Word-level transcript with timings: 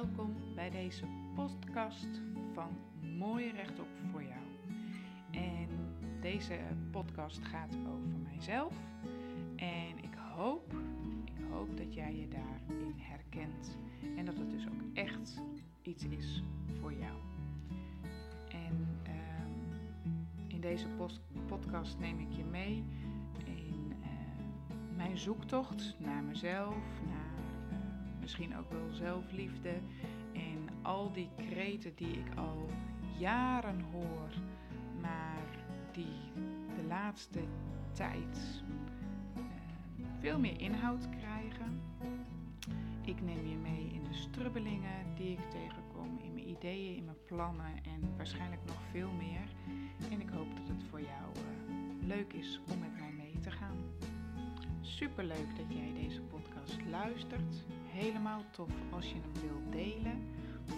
Welkom 0.00 0.36
bij 0.54 0.70
deze 0.70 1.04
podcast 1.34 2.08
van 2.52 2.70
Mooi 3.18 3.50
Rechtop 3.50 3.86
voor 4.10 4.22
jou. 4.22 4.42
En 5.30 5.68
deze 6.20 6.58
podcast 6.90 7.44
gaat 7.44 7.76
over 7.76 8.18
mijzelf. 8.32 8.74
En 9.56 9.98
ik 10.02 10.14
hoop, 10.34 10.72
ik 11.24 11.44
hoop 11.50 11.76
dat 11.76 11.94
jij 11.94 12.14
je 12.14 12.28
daarin 12.28 12.94
herkent. 12.96 13.78
En 14.16 14.24
dat 14.24 14.38
het 14.38 14.50
dus 14.50 14.66
ook 14.66 14.94
echt 14.94 15.42
iets 15.82 16.04
is 16.04 16.42
voor 16.80 16.92
jou. 16.92 17.18
En 18.48 18.88
ehm, 19.02 19.50
in 20.46 20.60
deze 20.60 20.86
podcast 21.46 21.98
neem 21.98 22.18
ik 22.18 22.32
je 22.32 22.44
mee 22.44 22.84
in 23.44 23.92
uh, 24.00 24.06
mijn 24.96 25.18
zoektocht 25.18 25.96
naar 25.98 26.22
mezelf, 26.22 26.76
misschien 28.32 28.58
ook 28.58 28.70
wel 28.70 28.90
zelfliefde 28.90 29.72
en 30.32 30.68
al 30.82 31.12
die 31.12 31.28
kreten 31.36 31.94
die 31.94 32.12
ik 32.18 32.34
al 32.36 32.70
jaren 33.18 33.80
hoor, 33.80 34.30
maar 35.00 35.64
die 35.92 36.32
de 36.76 36.84
laatste 36.88 37.40
tijd 37.92 38.62
uh, 39.36 39.42
veel 40.20 40.38
meer 40.38 40.60
inhoud 40.60 41.08
krijgen. 41.08 41.80
Ik 43.04 43.22
neem 43.22 43.46
je 43.46 43.56
mee 43.56 43.90
in 43.92 44.04
de 44.04 44.14
strubbelingen 44.14 45.14
die 45.14 45.32
ik 45.32 45.50
tegenkom, 45.50 46.18
in 46.22 46.34
mijn 46.34 46.48
ideeën, 46.48 46.96
in 46.96 47.04
mijn 47.04 47.24
plannen 47.26 47.84
en 47.84 48.16
waarschijnlijk 48.16 48.64
nog 48.66 48.82
veel 48.90 49.10
meer. 49.10 49.54
En 50.10 50.20
ik 50.20 50.28
hoop 50.28 50.56
dat 50.56 50.68
het 50.68 50.84
voor 50.90 51.00
jou 51.00 51.36
uh, 51.36 52.06
leuk 52.06 52.32
is 52.32 52.60
om 52.72 52.78
met 52.78 52.98
mij 52.98 53.12
mee 53.12 53.38
te 53.40 53.50
gaan. 53.50 53.76
Super 54.80 55.24
leuk 55.24 55.56
dat 55.56 55.66
jij 55.68 55.92
deze 55.92 56.20
podcast 56.22 56.78
luistert 56.90 57.64
helemaal 57.92 58.42
tof 58.50 58.70
als 58.90 59.06
je 59.06 59.14
hem 59.14 59.42
wilt 59.42 59.72
delen. 59.72 60.22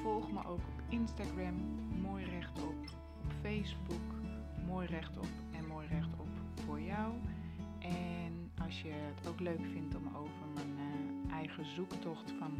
Volg 0.02 0.32
me 0.32 0.38
ook 0.38 0.58
op 0.58 0.82
Instagram, 0.88 1.54
mooi 2.00 2.24
rechtop, 2.24 2.74
op 3.24 3.32
Facebook, 3.40 4.14
mooi 4.66 4.86
rechtop 4.86 5.28
en 5.52 5.66
mooi 5.66 5.86
rechtop 5.86 6.28
voor 6.66 6.80
jou. 6.80 7.12
En 7.78 8.50
als 8.62 8.82
je 8.82 8.90
het 8.90 9.28
ook 9.28 9.40
leuk 9.40 9.64
vindt 9.72 9.96
om 9.96 10.06
over 10.16 10.46
mijn 10.54 10.74
uh, 10.78 11.34
eigen 11.34 11.64
zoektocht 11.74 12.32
van 12.38 12.52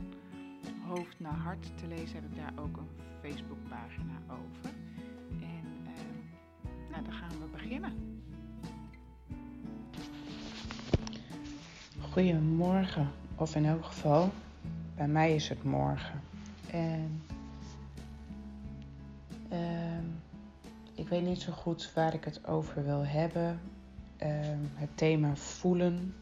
hoofd 0.87 1.21
naar 1.21 1.37
hart 1.37 1.79
te 1.79 1.87
lezen, 1.87 2.15
heb 2.15 2.25
ik 2.25 2.37
daar 2.37 2.53
ook 2.57 2.77
een 2.77 2.89
Facebookpagina 3.21 4.19
over. 4.29 4.75
En 5.41 5.67
uh, 5.83 6.91
nou, 6.91 7.05
dan 7.05 7.13
gaan 7.13 7.39
we 7.41 7.47
beginnen. 7.53 7.93
Goedemorgen, 12.01 13.11
of 13.37 13.55
in 13.55 13.67
elk 13.67 13.85
geval 13.85 14.31
bij 14.95 15.09
mij 15.09 15.35
is 15.35 15.49
het 15.49 15.65
morgen. 15.65 16.21
En 16.71 17.23
uh, 19.53 19.99
ik 20.95 21.09
weet 21.09 21.23
niet 21.23 21.41
zo 21.41 21.53
goed 21.53 21.93
waar 21.95 22.15
ik 22.15 22.25
het 22.25 22.47
over 22.47 22.85
wil 22.85 23.05
hebben. 23.07 23.61
Uh, 24.23 24.29
het 24.75 24.97
thema 24.97 25.37
voelen. 25.37 26.15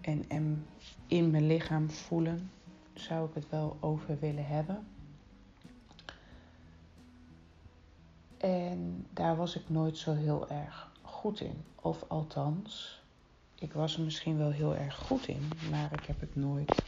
En, 0.00 0.24
en 0.28 0.66
in 1.06 1.30
mijn 1.30 1.46
lichaam 1.46 1.90
voelen 1.90 2.50
zou 2.94 3.28
ik 3.28 3.34
het 3.34 3.48
wel 3.48 3.76
over 3.80 4.18
willen 4.18 4.46
hebben. 4.46 4.86
En 8.38 9.06
daar 9.12 9.36
was 9.36 9.56
ik 9.56 9.68
nooit 9.68 9.98
zo 9.98 10.14
heel 10.14 10.48
erg 10.48 10.90
goed 11.02 11.40
in. 11.40 11.64
Of 11.74 12.04
althans, 12.08 12.97
ik 13.58 13.72
was 13.72 13.96
er 13.96 14.02
misschien 14.04 14.38
wel 14.38 14.50
heel 14.50 14.74
erg 14.74 14.96
goed 14.96 15.26
in, 15.26 15.58
maar 15.70 15.92
ik 15.92 16.04
heb 16.04 16.20
het 16.20 16.34
nooit. 16.34 16.84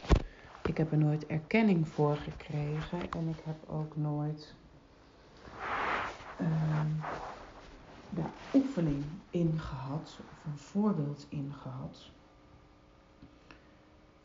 Ik 0.65 0.77
heb 0.77 0.91
er 0.91 0.97
nooit 0.97 1.25
erkenning 1.25 1.87
voor 1.87 2.15
gekregen 2.17 3.13
en 3.13 3.27
ik 3.27 3.39
heb 3.43 3.69
ook 3.69 3.95
nooit 3.97 4.55
uh, 6.41 6.85
de 8.09 8.23
oefening 8.53 9.05
in 9.29 9.59
gehad 9.59 10.19
of 10.31 10.45
een 10.45 10.57
voorbeeld 10.57 11.25
in 11.29 11.53
gehad. 11.53 12.11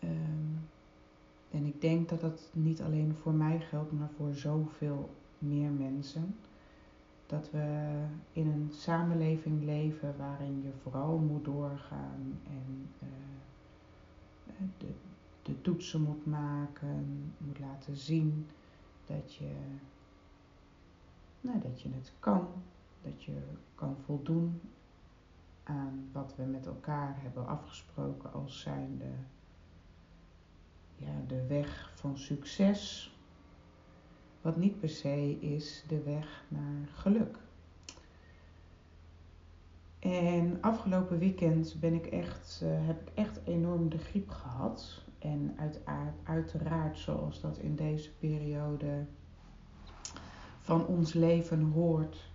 Um, 0.04 0.68
en 1.50 1.64
ik 1.64 1.80
denk 1.80 2.08
dat 2.08 2.20
dat 2.20 2.50
niet 2.52 2.82
alleen 2.82 3.14
voor 3.14 3.32
mij 3.32 3.60
geldt, 3.60 3.92
maar 3.92 4.10
voor 4.16 4.34
zoveel 4.34 5.10
meer 5.38 5.70
mensen 5.70 6.34
dat 7.26 7.50
we 7.50 7.94
in 8.32 8.46
een 8.46 8.70
samenleving 8.72 9.64
leven 9.64 10.16
waarin 10.16 10.62
je 10.62 10.72
vooral 10.82 11.18
moet 11.18 11.44
doorgaan 11.44 12.40
en 12.46 12.88
uh, 13.02 13.08
de, 14.78 14.94
de 15.42 15.60
toetsen 15.60 16.02
moet 16.02 16.26
maken, 16.26 17.32
moet 17.38 17.58
laten 17.58 17.96
zien 17.96 18.46
dat 19.06 19.34
je, 19.34 19.54
nou, 21.40 21.60
dat 21.60 21.80
je 21.80 21.88
het 21.92 22.12
kan, 22.18 22.48
dat 23.02 23.22
je 23.22 23.42
kan 23.74 23.96
voldoen 24.04 24.60
aan 25.62 26.08
wat 26.12 26.34
we 26.36 26.42
met 26.42 26.66
elkaar 26.66 27.16
hebben 27.18 27.46
afgesproken 27.46 28.32
als 28.32 28.60
zijnde 28.60 29.10
ja, 30.96 31.22
de 31.26 31.46
weg 31.46 31.90
van 31.94 32.18
succes 32.18 33.10
wat 34.46 34.56
niet 34.56 34.80
per 34.80 34.88
se 34.88 35.36
is 35.40 35.84
de 35.88 36.02
weg 36.02 36.44
naar 36.48 36.88
geluk. 36.94 37.38
En 39.98 40.58
afgelopen 40.60 41.18
weekend 41.18 41.76
ben 41.80 41.94
ik 41.94 42.06
echt, 42.06 42.60
uh, 42.64 42.86
heb 42.86 43.00
ik 43.00 43.14
echt 43.14 43.40
enorm 43.44 43.88
de 43.88 43.98
griep 43.98 44.28
gehad. 44.28 45.02
En 45.18 45.54
uiteraard, 45.56 46.14
uiteraard, 46.22 46.98
zoals 46.98 47.40
dat 47.40 47.58
in 47.58 47.76
deze 47.76 48.10
periode 48.12 49.04
van 50.60 50.86
ons 50.86 51.12
leven 51.12 51.62
hoort, 51.62 52.30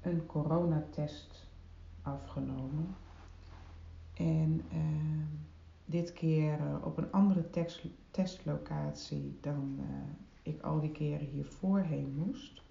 een 0.00 0.26
coronatest 0.26 1.48
afgenomen. 2.02 2.94
En 4.14 4.62
uh, 4.72 4.78
dit 5.84 6.12
keer 6.12 6.58
uh, 6.60 6.74
op 6.84 6.98
een 6.98 7.12
andere 7.12 7.50
test, 7.50 7.84
testlocatie 8.10 9.38
dan 9.40 9.80
ik 10.42 10.62
al 10.62 10.80
die 10.80 10.92
keren 10.92 11.26
hiervoor 11.26 11.80
heen 11.80 12.14
moest. 12.16 12.62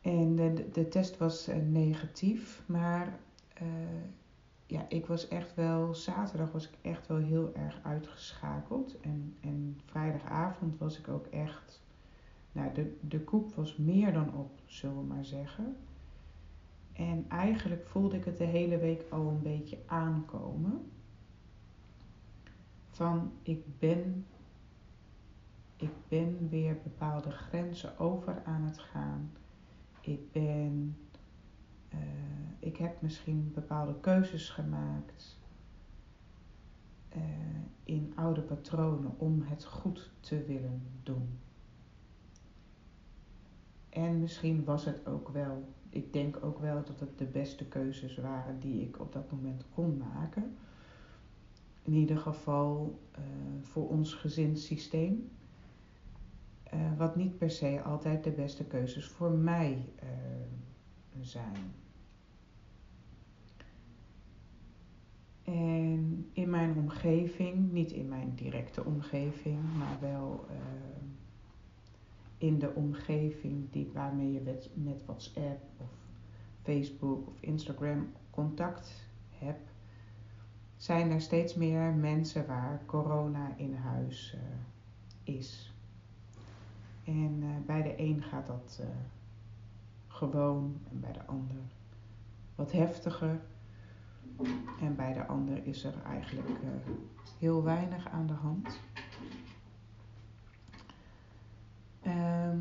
En 0.00 0.36
de, 0.36 0.68
de 0.72 0.88
test 0.88 1.18
was 1.18 1.48
uh, 1.48 1.56
negatief, 1.56 2.62
maar 2.66 3.18
uh, 3.62 3.68
ja, 4.66 4.86
ik 4.88 5.06
was 5.06 5.28
echt 5.28 5.54
wel, 5.54 5.94
zaterdag 5.94 6.52
was 6.52 6.68
ik 6.68 6.74
echt 6.82 7.06
wel 7.06 7.16
heel 7.16 7.52
erg 7.54 7.78
uitgeschakeld. 7.82 9.00
En, 9.00 9.34
en 9.40 9.80
vrijdagavond 9.84 10.78
was 10.78 10.98
ik 10.98 11.08
ook 11.08 11.26
echt, 11.26 11.82
nou 12.52 12.74
de, 12.74 12.96
de 13.00 13.20
koek 13.20 13.54
was 13.54 13.76
meer 13.76 14.12
dan 14.12 14.34
op, 14.34 14.50
zullen 14.66 14.96
we 14.96 15.02
maar 15.02 15.24
zeggen. 15.24 15.76
En 16.92 17.24
eigenlijk 17.28 17.86
voelde 17.86 18.16
ik 18.16 18.24
het 18.24 18.38
de 18.38 18.44
hele 18.44 18.78
week 18.78 19.04
al 19.10 19.28
een 19.28 19.42
beetje 19.42 19.78
aankomen. 19.86 20.90
Van 22.88 23.32
ik 23.42 23.78
ben 23.78 24.26
ik 25.76 25.90
ben 26.08 26.48
weer 26.48 26.78
bepaalde 26.82 27.30
grenzen 27.30 27.98
over 27.98 28.42
aan 28.44 28.62
het 28.62 28.78
gaan. 28.78 29.30
Ik 30.00 30.32
ben, 30.32 30.96
uh, 31.94 31.98
ik 32.58 32.76
heb 32.76 33.02
misschien 33.02 33.50
bepaalde 33.54 34.00
keuzes 34.00 34.48
gemaakt 34.48 35.38
uh, 37.16 37.22
in 37.84 38.12
oude 38.14 38.40
patronen 38.40 39.14
om 39.18 39.42
het 39.42 39.64
goed 39.64 40.10
te 40.20 40.44
willen 40.44 40.82
doen. 41.02 41.38
En 43.88 44.20
misschien 44.20 44.64
was 44.64 44.84
het 44.84 45.06
ook 45.06 45.28
wel, 45.28 45.68
ik 45.88 46.12
denk 46.12 46.44
ook 46.44 46.58
wel 46.58 46.84
dat 46.84 47.00
het 47.00 47.18
de 47.18 47.24
beste 47.24 47.64
keuzes 47.64 48.16
waren 48.16 48.60
die 48.60 48.82
ik 48.82 49.00
op 49.00 49.12
dat 49.12 49.32
moment 49.32 49.64
kon 49.74 49.96
maken. 49.96 50.56
In 51.82 51.92
ieder 51.92 52.18
geval 52.18 52.98
uh, 53.18 53.24
voor 53.62 53.88
ons 53.88 54.14
gezinssysteem. 54.14 55.30
Uh, 56.74 56.80
wat 56.96 57.16
niet 57.16 57.38
per 57.38 57.50
se 57.50 57.82
altijd 57.82 58.24
de 58.24 58.30
beste 58.30 58.64
keuzes 58.64 59.06
voor 59.06 59.30
mij 59.30 59.92
uh, 60.02 60.08
zijn. 61.20 61.74
En 65.44 66.30
in 66.32 66.50
mijn 66.50 66.76
omgeving, 66.76 67.72
niet 67.72 67.92
in 67.92 68.08
mijn 68.08 68.32
directe 68.34 68.84
omgeving, 68.84 69.58
maar 69.78 69.96
wel 70.00 70.46
uh, 70.50 70.56
in 72.38 72.58
de 72.58 72.74
omgeving 72.74 73.70
die, 73.70 73.90
waarmee 73.92 74.32
je 74.32 74.40
met 74.74 75.04
WhatsApp 75.04 75.60
of 75.76 75.88
Facebook 76.62 77.26
of 77.26 77.40
Instagram 77.40 78.12
contact 78.30 79.08
hebt, 79.38 79.70
zijn 80.76 81.10
er 81.10 81.20
steeds 81.20 81.54
meer 81.54 81.92
mensen 81.92 82.46
waar 82.46 82.82
corona 82.86 83.54
in 83.56 83.74
huis 83.74 84.36
is. 85.22 85.75
En 87.06 87.42
uh, 87.42 87.48
bij 87.66 87.82
de 87.82 88.00
een 88.00 88.22
gaat 88.22 88.46
dat 88.46 88.78
uh, 88.80 88.86
gewoon 90.06 90.80
en 90.90 91.00
bij 91.00 91.12
de 91.12 91.26
ander 91.26 91.56
wat 92.54 92.72
heftiger. 92.72 93.40
En 94.80 94.96
bij 94.96 95.12
de 95.12 95.26
ander 95.26 95.66
is 95.66 95.84
er 95.84 96.02
eigenlijk 96.02 96.48
uh, 96.48 96.94
heel 97.38 97.62
weinig 97.62 98.08
aan 98.08 98.26
de 98.26 98.32
hand. 98.32 98.80
Ehm, 102.02 102.58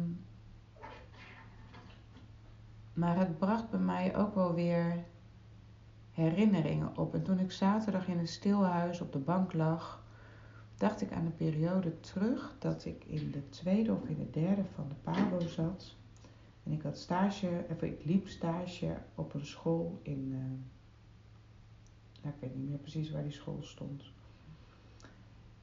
maar 2.93 3.17
het 3.17 3.37
bracht 3.37 3.69
bij 3.69 3.79
mij 3.79 4.15
ook 4.15 4.35
wel 4.35 4.53
weer 4.53 5.03
herinneringen 6.11 6.97
op. 6.97 7.13
En 7.13 7.23
toen 7.23 7.39
ik 7.39 7.51
zaterdag 7.51 8.07
in 8.07 8.17
een 8.17 8.27
stilhuis 8.27 9.01
op 9.01 9.11
de 9.11 9.19
bank 9.19 9.53
lag, 9.53 10.04
dacht 10.77 11.01
ik 11.01 11.11
aan 11.11 11.25
een 11.25 11.35
periode 11.35 11.99
terug 11.99 12.55
dat 12.59 12.85
ik 12.85 13.03
in 13.05 13.31
de 13.31 13.49
tweede 13.49 13.93
of 13.93 14.03
in 14.05 14.17
de 14.17 14.29
derde 14.29 14.63
van 14.75 14.89
de 14.89 14.95
PABO 14.95 15.39
zat. 15.39 15.95
En 16.63 16.71
ik 16.71 16.81
had 16.81 16.97
stage, 16.97 17.65
of 17.69 17.81
ik 17.81 18.05
liep 18.05 18.27
stage 18.27 18.97
op 19.15 19.33
een 19.33 19.45
school 19.45 19.99
in, 20.01 20.31
uh, 22.23 22.29
ik 22.29 22.35
weet 22.39 22.55
niet 22.55 22.69
meer 22.69 22.77
precies 22.77 23.11
waar 23.11 23.23
die 23.23 23.31
school 23.31 23.59
stond. 23.61 24.03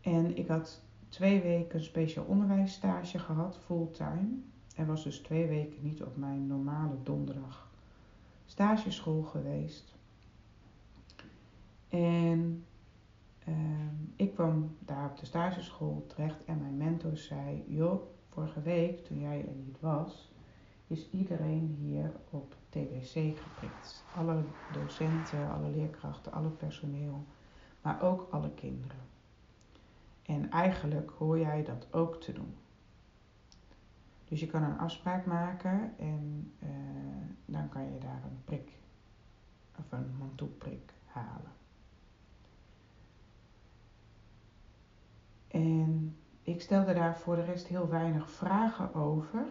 En 0.01 0.37
ik 0.37 0.49
had 0.49 0.83
twee 1.09 1.41
weken 1.41 1.83
speciaal 1.83 2.25
onderwijsstage 2.25 3.19
gehad, 3.19 3.59
fulltime. 3.65 4.29
En 4.77 4.87
was 4.87 5.05
dus 5.05 5.19
twee 5.19 5.47
weken 5.47 5.83
niet 5.83 6.03
op 6.03 6.17
mijn 6.17 6.47
normale 6.47 6.97
donderdag 7.03 7.71
stageschool 8.47 9.23
geweest. 9.23 9.95
En 11.89 12.65
ik 14.17 14.35
kwam 14.35 14.77
daar 14.79 15.11
op 15.11 15.19
de 15.19 15.27
stageschool 15.27 16.05
terecht 16.07 16.45
en 16.45 16.61
mijn 16.61 16.77
mentor 16.77 17.17
zei: 17.17 17.65
Joh, 17.69 18.03
vorige 18.29 18.61
week 18.61 19.05
toen 19.05 19.21
jij 19.21 19.47
er 19.49 19.55
niet 19.55 19.81
was, 19.81 20.33
is 20.87 21.11
iedereen 21.11 21.77
hier 21.81 22.13
op 22.31 22.55
TBC 22.69 23.13
geprikt. 23.13 24.05
Alle 24.17 24.45
docenten, 24.73 25.51
alle 25.51 25.71
leerkrachten, 25.71 26.33
alle 26.33 26.49
personeel, 26.51 27.25
maar 27.83 28.03
ook 28.03 28.29
alle 28.31 28.51
kinderen. 28.51 29.01
En 30.23 30.51
eigenlijk 30.51 31.11
hoor 31.11 31.39
jij 31.39 31.63
dat 31.63 31.87
ook 31.91 32.21
te 32.21 32.33
doen. 32.33 32.55
Dus 34.25 34.41
je 34.41 34.47
kan 34.47 34.63
een 34.63 34.79
afspraak 34.79 35.27
maken 35.27 35.95
en 35.99 36.53
uh, 36.63 36.69
dan 37.45 37.69
kan 37.69 37.93
je 37.93 37.99
daar 37.99 38.23
een 38.25 38.45
prik 38.45 38.71
of 39.79 39.93
een 39.93 40.17
mantoeprik 40.19 40.93
halen. 41.07 41.53
En 45.49 46.17
ik 46.43 46.51
stelde 46.63 46.95
daar 46.95 47.19
voor 47.19 47.37
de 47.37 47.45
rest 47.45 47.67
heel 47.67 47.89
weinig 47.89 48.31
vragen 48.31 48.95
over. 48.95 49.47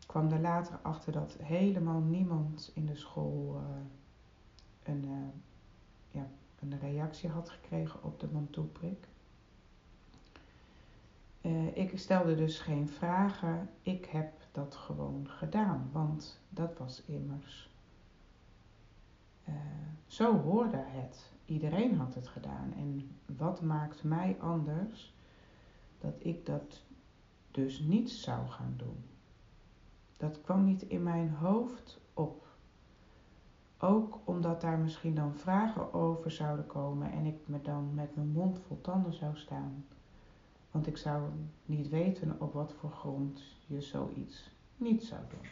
Ik 0.00 0.06
kwam 0.06 0.32
er 0.32 0.40
later 0.40 0.78
achter 0.82 1.12
dat 1.12 1.36
helemaal 1.42 2.00
niemand 2.00 2.70
in 2.74 2.86
de 2.86 2.96
school 2.96 3.56
uh, 3.56 3.76
een, 4.82 5.04
uh, 5.04 5.12
ja, 6.10 6.26
een 6.60 6.78
reactie 6.78 7.28
had 7.28 7.50
gekregen 7.50 8.02
op 8.02 8.20
de 8.20 8.28
mantoeprik. 8.32 9.08
Uh, 11.40 11.76
ik 11.76 11.98
stelde 11.98 12.34
dus 12.34 12.58
geen 12.58 12.88
vragen. 12.88 13.68
Ik 13.82 14.04
heb 14.04 14.32
dat 14.52 14.74
gewoon 14.74 15.28
gedaan, 15.28 15.90
want 15.92 16.40
dat 16.48 16.78
was 16.78 17.02
immers. 17.06 17.70
zo 20.06 20.40
hoorde 20.40 20.84
het. 20.86 21.30
Iedereen 21.44 21.96
had 21.96 22.14
het 22.14 22.28
gedaan. 22.28 22.72
En 22.76 23.16
wat 23.36 23.60
maakt 23.62 24.02
mij 24.02 24.36
anders 24.40 25.14
dat 26.02 26.14
ik 26.18 26.46
dat 26.46 26.82
dus 27.50 27.78
niet 27.80 28.10
zou 28.10 28.48
gaan 28.48 28.74
doen? 28.76 29.04
Dat 30.16 30.40
kwam 30.40 30.64
niet 30.64 30.82
in 30.82 31.02
mijn 31.02 31.30
hoofd 31.30 32.00
op. 32.14 32.46
Ook 33.78 34.18
omdat 34.24 34.60
daar 34.60 34.78
misschien 34.78 35.14
dan 35.14 35.34
vragen 35.34 35.92
over 35.92 36.30
zouden 36.30 36.66
komen 36.66 37.12
en 37.12 37.26
ik 37.26 37.38
me 37.44 37.60
dan 37.62 37.94
met 37.94 38.16
mijn 38.16 38.28
mond 38.28 38.58
vol 38.66 38.80
tanden 38.80 39.12
zou 39.12 39.36
staan. 39.36 39.84
Want 40.70 40.86
ik 40.86 40.96
zou 40.96 41.22
niet 41.66 41.88
weten 41.88 42.40
op 42.40 42.52
wat 42.52 42.72
voor 42.72 42.90
grond 42.90 43.42
je 43.66 43.80
zoiets 43.80 44.50
niet 44.76 45.04
zou 45.04 45.20
doen. 45.28 45.48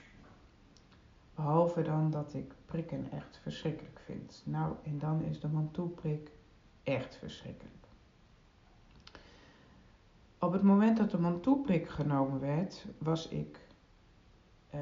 Behalve 1.34 1.82
dan 1.82 2.10
dat 2.10 2.34
ik 2.34 2.54
prikken 2.66 3.10
echt 3.10 3.38
verschrikkelijk 3.42 4.00
vind. 4.04 4.42
Nou, 4.44 4.74
en 4.82 4.98
dan 4.98 5.22
is 5.22 5.40
de 5.40 5.48
mantoeprik 5.48 6.30
echt 6.82 7.16
verschrikkelijk. 7.16 7.79
Op 10.40 10.52
het 10.52 10.62
moment 10.62 10.96
dat 10.96 11.10
de 11.10 11.18
mantoeprik 11.18 11.88
genomen 11.88 12.40
werd, 12.40 12.86
was 12.98 13.28
ik. 13.28 13.60
Uh, 14.74 14.80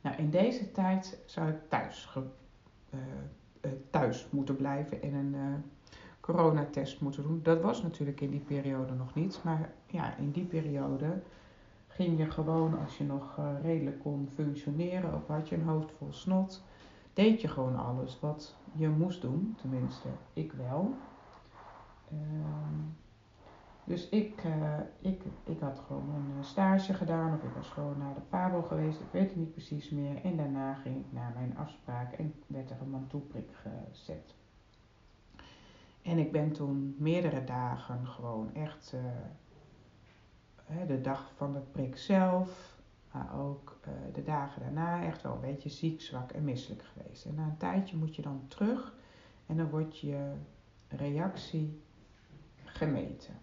nou, 0.00 0.16
in 0.16 0.30
deze 0.30 0.72
tijd 0.72 1.18
zou 1.26 1.48
ik 1.48 1.56
thuis, 1.68 2.04
ge, 2.04 2.22
uh, 2.94 3.00
uh, 3.60 3.70
thuis 3.90 4.26
moeten 4.30 4.56
blijven 4.56 5.02
en 5.02 5.14
een 5.14 5.34
eh, 5.34 5.54
coronatest 6.20 7.00
moeten 7.00 7.22
doen. 7.22 7.40
Dat 7.42 7.60
was 7.60 7.82
natuurlijk 7.82 8.20
in 8.20 8.30
die 8.30 8.40
periode 8.40 8.94
nog 8.94 9.14
niet, 9.14 9.40
maar 9.44 9.72
ja, 9.86 10.16
in 10.16 10.30
die 10.30 10.44
periode 10.44 11.22
ging 11.88 12.18
je 12.18 12.30
gewoon 12.30 12.78
als 12.78 12.98
je 12.98 13.04
nog 13.04 13.40
redelijk 13.62 14.00
kon 14.00 14.28
functioneren, 14.34 15.14
ook 15.14 15.28
had 15.28 15.48
je 15.48 15.56
een 15.56 15.68
hoofd 15.68 15.92
vol 15.98 16.12
snot, 16.12 16.62
deed 17.12 17.40
je 17.40 17.48
gewoon 17.48 17.76
alles 17.76 18.20
wat 18.20 18.56
je 18.72 18.88
moest 18.88 19.20
doen, 19.20 19.56
tenminste 19.60 20.08
ik 20.32 20.52
wel. 20.52 20.94
Uh, 22.12 22.18
dus 23.86 24.08
ik, 24.08 24.44
uh, 24.44 24.78
ik, 24.98 25.22
ik 25.44 25.60
had 25.60 25.82
gewoon 25.86 26.14
een 26.36 26.44
stage 26.44 26.94
gedaan 26.94 27.34
of 27.34 27.42
ik 27.42 27.54
was 27.54 27.68
gewoon 27.68 27.98
naar 27.98 28.14
de 28.14 28.20
PABO 28.20 28.62
geweest, 28.62 29.00
ik 29.00 29.06
weet 29.10 29.28
het 29.28 29.36
niet 29.36 29.52
precies 29.52 29.90
meer. 29.90 30.24
En 30.24 30.36
daarna 30.36 30.74
ging 30.74 30.96
ik 30.96 31.12
naar 31.12 31.32
mijn 31.34 31.56
afspraak 31.56 32.12
en 32.12 32.34
werd 32.46 32.70
er 32.70 32.80
een 32.80 32.90
mantoeprik 32.90 33.48
gezet. 33.52 34.34
En 36.02 36.18
ik 36.18 36.32
ben 36.32 36.52
toen 36.52 36.94
meerdere 36.98 37.44
dagen 37.44 38.06
gewoon 38.06 38.54
echt 38.54 38.94
de 40.86 41.00
dag 41.00 41.32
van 41.36 41.52
de 41.52 41.60
prik 41.60 41.96
zelf, 41.96 42.78
maar 43.12 43.40
ook 43.40 43.78
de 44.12 44.22
dagen 44.22 44.62
daarna 44.62 45.04
echt 45.04 45.22
wel 45.22 45.34
een 45.34 45.40
beetje 45.40 45.68
ziek, 45.68 46.00
zwak 46.00 46.30
en 46.30 46.44
misselijk 46.44 46.82
geweest. 46.82 47.24
En 47.24 47.34
na 47.34 47.44
een 47.44 47.56
tijdje 47.56 47.96
moet 47.96 48.16
je 48.16 48.22
dan 48.22 48.44
terug 48.48 48.94
en 49.46 49.56
dan 49.56 49.70
wordt 49.70 49.98
je 49.98 50.32
reactie 50.88 51.82
gemeten. 52.64 53.34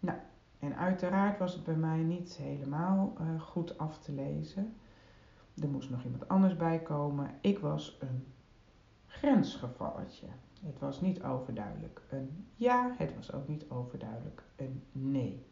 Nou, 0.00 0.18
en 0.58 0.76
uiteraard 0.76 1.38
was 1.38 1.52
het 1.52 1.64
bij 1.64 1.74
mij 1.74 1.98
niet 1.98 2.36
helemaal 2.36 3.14
uh, 3.20 3.40
goed 3.40 3.78
af 3.78 3.98
te 3.98 4.12
lezen. 4.12 4.76
Er 5.62 5.68
moest 5.68 5.90
nog 5.90 6.04
iemand 6.04 6.28
anders 6.28 6.56
bij 6.56 6.78
komen. 6.78 7.30
Ik 7.40 7.58
was 7.58 7.96
een 8.00 8.26
grensgevalletje. 9.06 10.26
Het 10.62 10.78
was 10.78 11.00
niet 11.00 11.22
overduidelijk 11.22 12.02
een 12.08 12.46
ja, 12.54 12.94
het 12.98 13.14
was 13.14 13.32
ook 13.32 13.48
niet 13.48 13.70
overduidelijk 13.70 14.42
een 14.56 14.82
nee. 14.92 15.44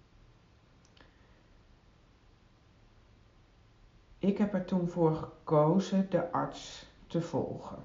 Ik 4.19 4.39
heb 4.39 4.55
er 4.55 4.65
toen 4.65 4.89
voor 4.89 5.15
gekozen 5.15 6.11
de 6.11 6.33
arts 6.33 6.87
te 7.07 7.21
volgen. 7.21 7.79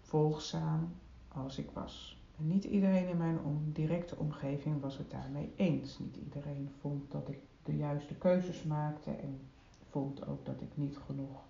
Volgzaam 0.00 0.94
als 1.28 1.58
ik 1.58 1.70
was. 1.72 2.23
En 2.38 2.46
niet 2.46 2.64
iedereen 2.64 3.08
in 3.08 3.16
mijn 3.16 3.38
directe 3.72 4.16
omgeving 4.16 4.80
was 4.80 4.98
het 4.98 5.10
daarmee 5.10 5.52
eens. 5.56 5.98
Niet 5.98 6.16
iedereen 6.16 6.70
vond 6.80 7.10
dat 7.10 7.28
ik 7.28 7.38
de 7.62 7.76
juiste 7.76 8.14
keuzes 8.14 8.62
maakte 8.62 9.10
en 9.10 9.40
vond 9.90 10.26
ook 10.26 10.46
dat 10.46 10.60
ik 10.60 10.70
niet 10.74 10.98
genoeg 11.06 11.42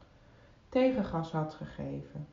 tegengas 0.75 1.33
had 1.33 1.55
gegeven. 1.55 2.27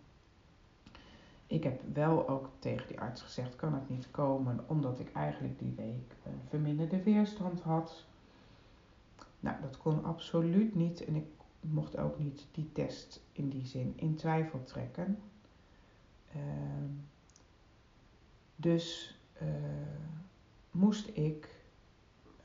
Ik 1.48 1.64
heb 1.64 1.82
wel 1.94 2.30
ook 2.30 2.50
tegen 2.60 2.88
die 2.88 3.00
arts 3.00 3.22
gezegd: 3.22 3.56
kan 3.56 3.74
het 3.74 3.90
niet 3.90 4.12
komen, 4.12 4.60
omdat 4.68 5.00
ik 5.00 5.12
eigenlijk 5.14 5.60
die 5.60 5.74
week 5.76 6.16
een 6.26 6.40
verminderde 6.50 7.04
weerstand 7.04 7.62
had. 7.62 8.06
Nou, 9.40 9.62
dat 9.62 9.78
kon 9.78 10.04
absoluut 10.04 10.76
niet 10.76 11.06
en 11.06 11.16
ik 11.16 11.26
mocht 11.60 11.98
ook 11.98 12.20
niet 12.20 12.48
die 12.52 12.72
test 12.72 13.22
in 13.32 13.50
die 13.50 13.66
zin 13.66 13.94
in 13.96 14.16
twijfel 14.16 14.64
trekken. 14.64 15.20
Uh, 16.36 16.42
dus 18.62 19.16
uh, 19.42 19.48
moest 20.72 21.08
ik 21.08 21.50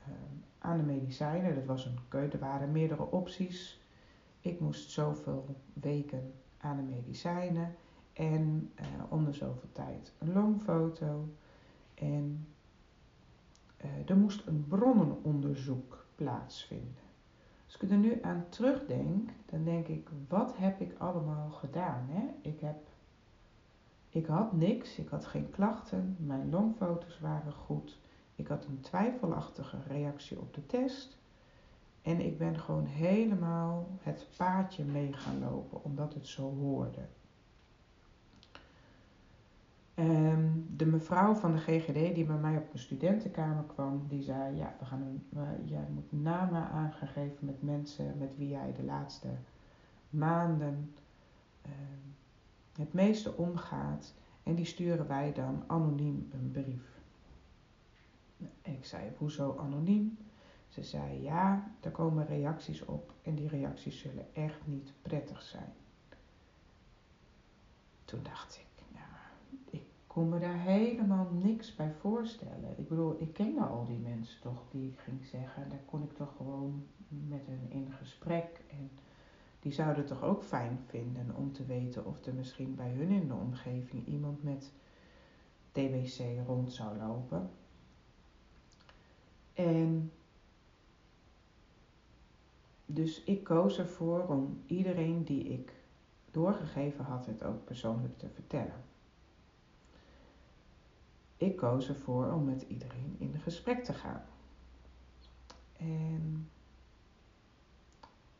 uh, 0.07 0.13
aan 0.57 0.77
de 0.77 0.83
medicijnen, 0.83 1.55
dat 1.55 1.65
was 1.65 1.85
een 1.85 1.99
keuze, 2.07 2.31
er 2.31 2.39
waren 2.39 2.71
meerdere 2.71 3.11
opties. 3.11 3.81
Ik 4.39 4.59
moest 4.59 4.91
zoveel 4.91 5.55
weken 5.73 6.33
aan 6.57 6.75
de 6.75 6.83
medicijnen 6.83 7.75
en 8.13 8.71
om 9.09 9.25
de 9.25 9.33
zoveel 9.33 9.71
tijd 9.71 10.13
een 10.19 10.33
longfoto. 10.33 11.29
En 11.93 12.47
er 14.05 14.17
moest 14.17 14.47
een 14.47 14.65
bronnenonderzoek 14.67 16.05
plaatsvinden. 16.15 17.05
Als 17.65 17.75
ik 17.75 17.91
er 17.91 17.97
nu 17.97 18.17
aan 18.21 18.45
terugdenk, 18.49 19.29
dan 19.45 19.63
denk 19.63 19.87
ik, 19.87 20.09
wat 20.27 20.57
heb 20.57 20.81
ik 20.81 20.93
allemaal 20.97 21.49
gedaan? 21.49 22.07
Hè? 22.09 22.49
Ik, 22.49 22.59
heb, 22.59 22.86
ik 24.17 24.25
had 24.25 24.53
niks, 24.53 24.97
ik 24.97 25.09
had 25.09 25.25
geen 25.25 25.49
klachten, 25.49 26.15
mijn 26.19 26.49
longfoto's 26.49 27.19
waren 27.19 27.53
goed. 27.53 27.99
Ik 28.35 28.47
had 28.47 28.65
een 28.65 28.79
twijfelachtige 28.79 29.77
reactie 29.87 30.39
op 30.39 30.53
de 30.53 30.65
test. 30.65 31.17
En 32.01 32.19
ik 32.19 32.37
ben 32.37 32.59
gewoon 32.59 32.85
helemaal 32.85 33.87
het 34.01 34.27
paadje 34.37 34.83
mee 34.83 35.13
gaan 35.13 35.39
lopen, 35.39 35.83
omdat 35.83 36.13
het 36.13 36.27
zo 36.27 36.55
hoorde. 36.55 37.01
Ehm, 39.93 40.49
de 40.75 40.85
mevrouw 40.85 41.33
van 41.33 41.51
de 41.51 41.57
GGD 41.57 42.15
die 42.15 42.25
bij 42.25 42.37
mij 42.37 42.57
op 42.57 42.71
de 42.71 42.77
studentenkamer 42.77 43.63
kwam, 43.63 44.05
die 44.07 44.21
zei: 44.21 44.55
Ja, 44.55 44.75
we 44.79 44.85
gaan 44.85 45.01
een, 45.01 45.23
jij 45.65 45.87
moet 45.93 46.11
namen 46.11 46.69
aangegeven 46.69 47.45
met 47.45 47.61
mensen 47.61 48.17
met 48.17 48.37
wie 48.37 48.49
jij 48.49 48.73
de 48.73 48.83
laatste 48.83 49.27
maanden 50.09 50.93
uh, 51.65 51.71
het 52.77 52.93
meeste 52.93 53.33
omgaat. 53.33 54.13
En 54.43 54.55
die 54.55 54.65
sturen 54.65 55.07
wij 55.07 55.33
dan 55.33 55.63
anoniem 55.67 56.29
een 56.31 56.51
brief. 56.51 57.01
Ik 58.61 58.85
zei: 58.85 59.11
Hoezo 59.17 59.57
anoniem? 59.59 60.17
Ze 60.67 60.83
zei: 60.83 61.21
Ja, 61.21 61.71
er 61.81 61.91
komen 61.91 62.27
reacties 62.27 62.85
op 62.85 63.13
en 63.21 63.35
die 63.35 63.47
reacties 63.47 63.99
zullen 63.99 64.33
echt 64.33 64.67
niet 64.67 64.93
prettig 65.01 65.41
zijn. 65.41 65.73
Toen 68.05 68.23
dacht 68.23 68.55
ik 68.55 68.67
kon 70.17 70.29
me 70.29 70.39
daar 70.39 70.59
helemaal 70.59 71.29
niks 71.31 71.75
bij 71.75 71.93
voorstellen. 71.99 72.73
Ik 72.77 72.87
bedoel, 72.87 73.21
ik 73.21 73.33
kende 73.33 73.61
al 73.61 73.85
die 73.85 73.97
mensen 73.97 74.41
toch 74.41 74.63
die 74.71 74.87
ik 74.87 74.99
ging 74.99 75.25
zeggen. 75.25 75.69
Daar 75.69 75.83
kon 75.85 76.03
ik 76.03 76.13
toch 76.13 76.35
gewoon 76.37 76.85
met 77.07 77.45
hen 77.45 77.65
in 77.69 77.91
gesprek. 77.91 78.61
En 78.69 78.89
die 79.59 79.71
zouden 79.71 79.97
het 79.97 80.07
toch 80.07 80.23
ook 80.23 80.43
fijn 80.43 80.79
vinden 80.85 81.35
om 81.35 81.53
te 81.53 81.65
weten 81.65 82.05
of 82.05 82.25
er 82.25 82.33
misschien 82.33 82.75
bij 82.75 82.91
hun 82.91 83.09
in 83.09 83.27
de 83.27 83.33
omgeving 83.33 84.05
iemand 84.05 84.43
met 84.43 84.71
TBC 85.71 86.19
rond 86.45 86.73
zou 86.73 86.97
lopen. 86.97 87.49
En 89.53 90.11
dus 92.85 93.23
ik 93.23 93.43
koos 93.43 93.79
ervoor 93.79 94.27
om 94.27 94.61
iedereen 94.65 95.23
die 95.23 95.43
ik 95.43 95.73
doorgegeven 96.31 97.05
had 97.05 97.25
het 97.25 97.43
ook 97.43 97.65
persoonlijk 97.65 98.17
te 98.17 98.29
vertellen 98.29 98.85
ik 101.37 101.55
koos 101.55 101.89
ervoor 101.89 102.31
om 102.31 102.45
met 102.45 102.61
iedereen 102.67 103.15
in 103.17 103.39
gesprek 103.39 103.83
te 103.83 103.93
gaan. 103.93 104.23
En 105.77 106.49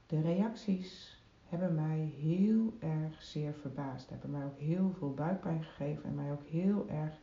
de 0.07 0.21
reacties 0.21 1.21
hebben 1.49 1.75
mij 1.75 2.13
heel 2.19 2.73
erg 2.79 3.21
zeer 3.21 3.53
verbaasd. 3.53 4.09
Hebben 4.09 4.31
mij 4.31 4.45
ook 4.45 4.57
heel 4.57 4.93
veel 4.97 5.13
buikpijn 5.13 5.63
gegeven 5.63 6.03
en 6.03 6.15
mij 6.15 6.31
ook 6.31 6.45
heel 6.45 6.89
erg 6.89 7.13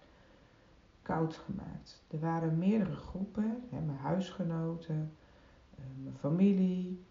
koud 1.03 1.37
gemaakt. 1.37 2.05
Er 2.11 2.21
waren 2.21 2.59
meerdere 2.59 2.97
groepen, 2.97 3.63
hè, 3.71 3.81
mijn 3.81 3.99
huisgenoten, 3.99 5.13
eh, 5.75 5.85
mijn 6.03 6.17
familie, 6.17 7.05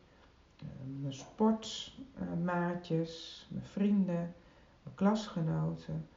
eh, 0.58 0.66
mijn 1.02 1.14
sportmaatjes, 1.14 3.48
mijn 3.52 3.66
vrienden, 3.66 4.34
mijn 4.84 4.96
klasgenoten 4.96 6.08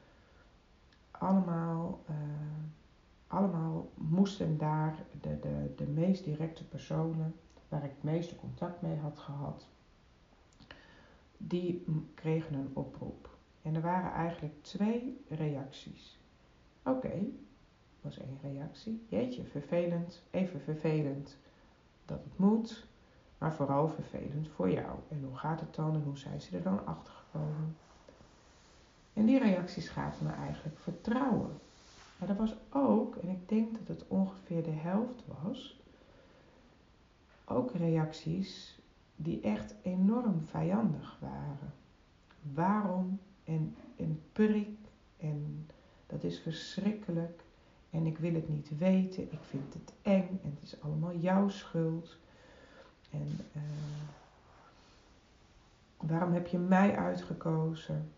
allemaal, 1.18 2.00
uh, 2.10 2.16
allemaal 3.26 3.88
moesten 3.94 4.58
daar 4.58 4.94
de, 5.20 5.40
de, 5.40 5.72
de 5.76 5.86
meest 5.86 6.24
directe 6.24 6.64
personen 6.64 7.34
waar 7.68 7.84
ik 7.84 7.90
het 7.90 8.02
meeste 8.02 8.36
contact 8.36 8.82
mee 8.82 8.96
had 8.96 9.18
gehad, 9.18 9.66
die 11.36 11.84
kregen 12.14 12.54
een 12.54 12.70
oproep. 12.72 13.36
En 13.62 13.74
er 13.74 13.80
waren 13.80 14.12
eigenlijk 14.12 14.62
twee 14.62 15.24
reacties. 15.28 16.18
Oké, 16.82 17.22
was 18.00 18.18
één 18.18 18.38
reactie. 18.42 19.04
Jeetje, 19.08 19.44
vervelend, 19.44 20.22
even 20.30 20.60
vervelend 20.60 21.36
dat 22.04 22.24
het 22.24 22.38
moet, 22.38 22.86
maar 23.38 23.54
vooral 23.54 23.88
vervelend 23.88 24.48
voor 24.48 24.70
jou. 24.70 24.98
En 25.08 25.24
hoe 25.24 25.36
gaat 25.36 25.60
het 25.60 25.74
dan 25.74 25.94
en 25.94 26.02
hoe 26.02 26.18
zijn 26.18 26.40
ze 26.40 26.56
er 26.56 26.62
dan 26.62 26.86
achter 26.86 27.12
gekomen? 27.12 27.76
En 29.12 29.26
die 29.26 29.38
reacties 29.38 29.88
gaven 29.88 30.26
me 30.26 30.32
eigenlijk 30.32 30.78
vertrouwen. 30.78 31.58
Maar 32.18 32.28
er 32.28 32.36
was 32.36 32.56
ook, 32.70 33.16
en 33.16 33.28
ik 33.28 33.48
denk 33.48 33.72
dat 33.78 33.96
het 33.96 34.08
ongeveer 34.08 34.62
de 34.62 34.70
helft 34.70 35.22
was, 35.42 35.80
ook 37.46 37.72
reacties 37.72 38.78
die 39.16 39.40
echt 39.40 39.74
enorm 39.82 40.42
vijandig 40.44 41.18
waren. 41.20 41.72
Waarom? 42.54 43.18
En 43.44 43.74
een 43.96 44.20
prik 44.32 44.78
en 45.16 45.66
dat 46.06 46.24
is 46.24 46.38
verschrikkelijk 46.38 47.42
en 47.90 48.06
ik 48.06 48.18
wil 48.18 48.34
het 48.34 48.48
niet 48.48 48.78
weten, 48.78 49.22
ik 49.22 49.42
vind 49.42 49.74
het 49.74 49.92
eng 50.02 50.40
en 50.42 50.50
het 50.54 50.62
is 50.62 50.80
allemaal 50.82 51.16
jouw 51.16 51.48
schuld. 51.48 52.16
En 53.10 53.38
uh, 53.56 53.62
waarom 55.96 56.32
heb 56.32 56.46
je 56.46 56.58
mij 56.58 56.96
uitgekozen? 56.96 58.10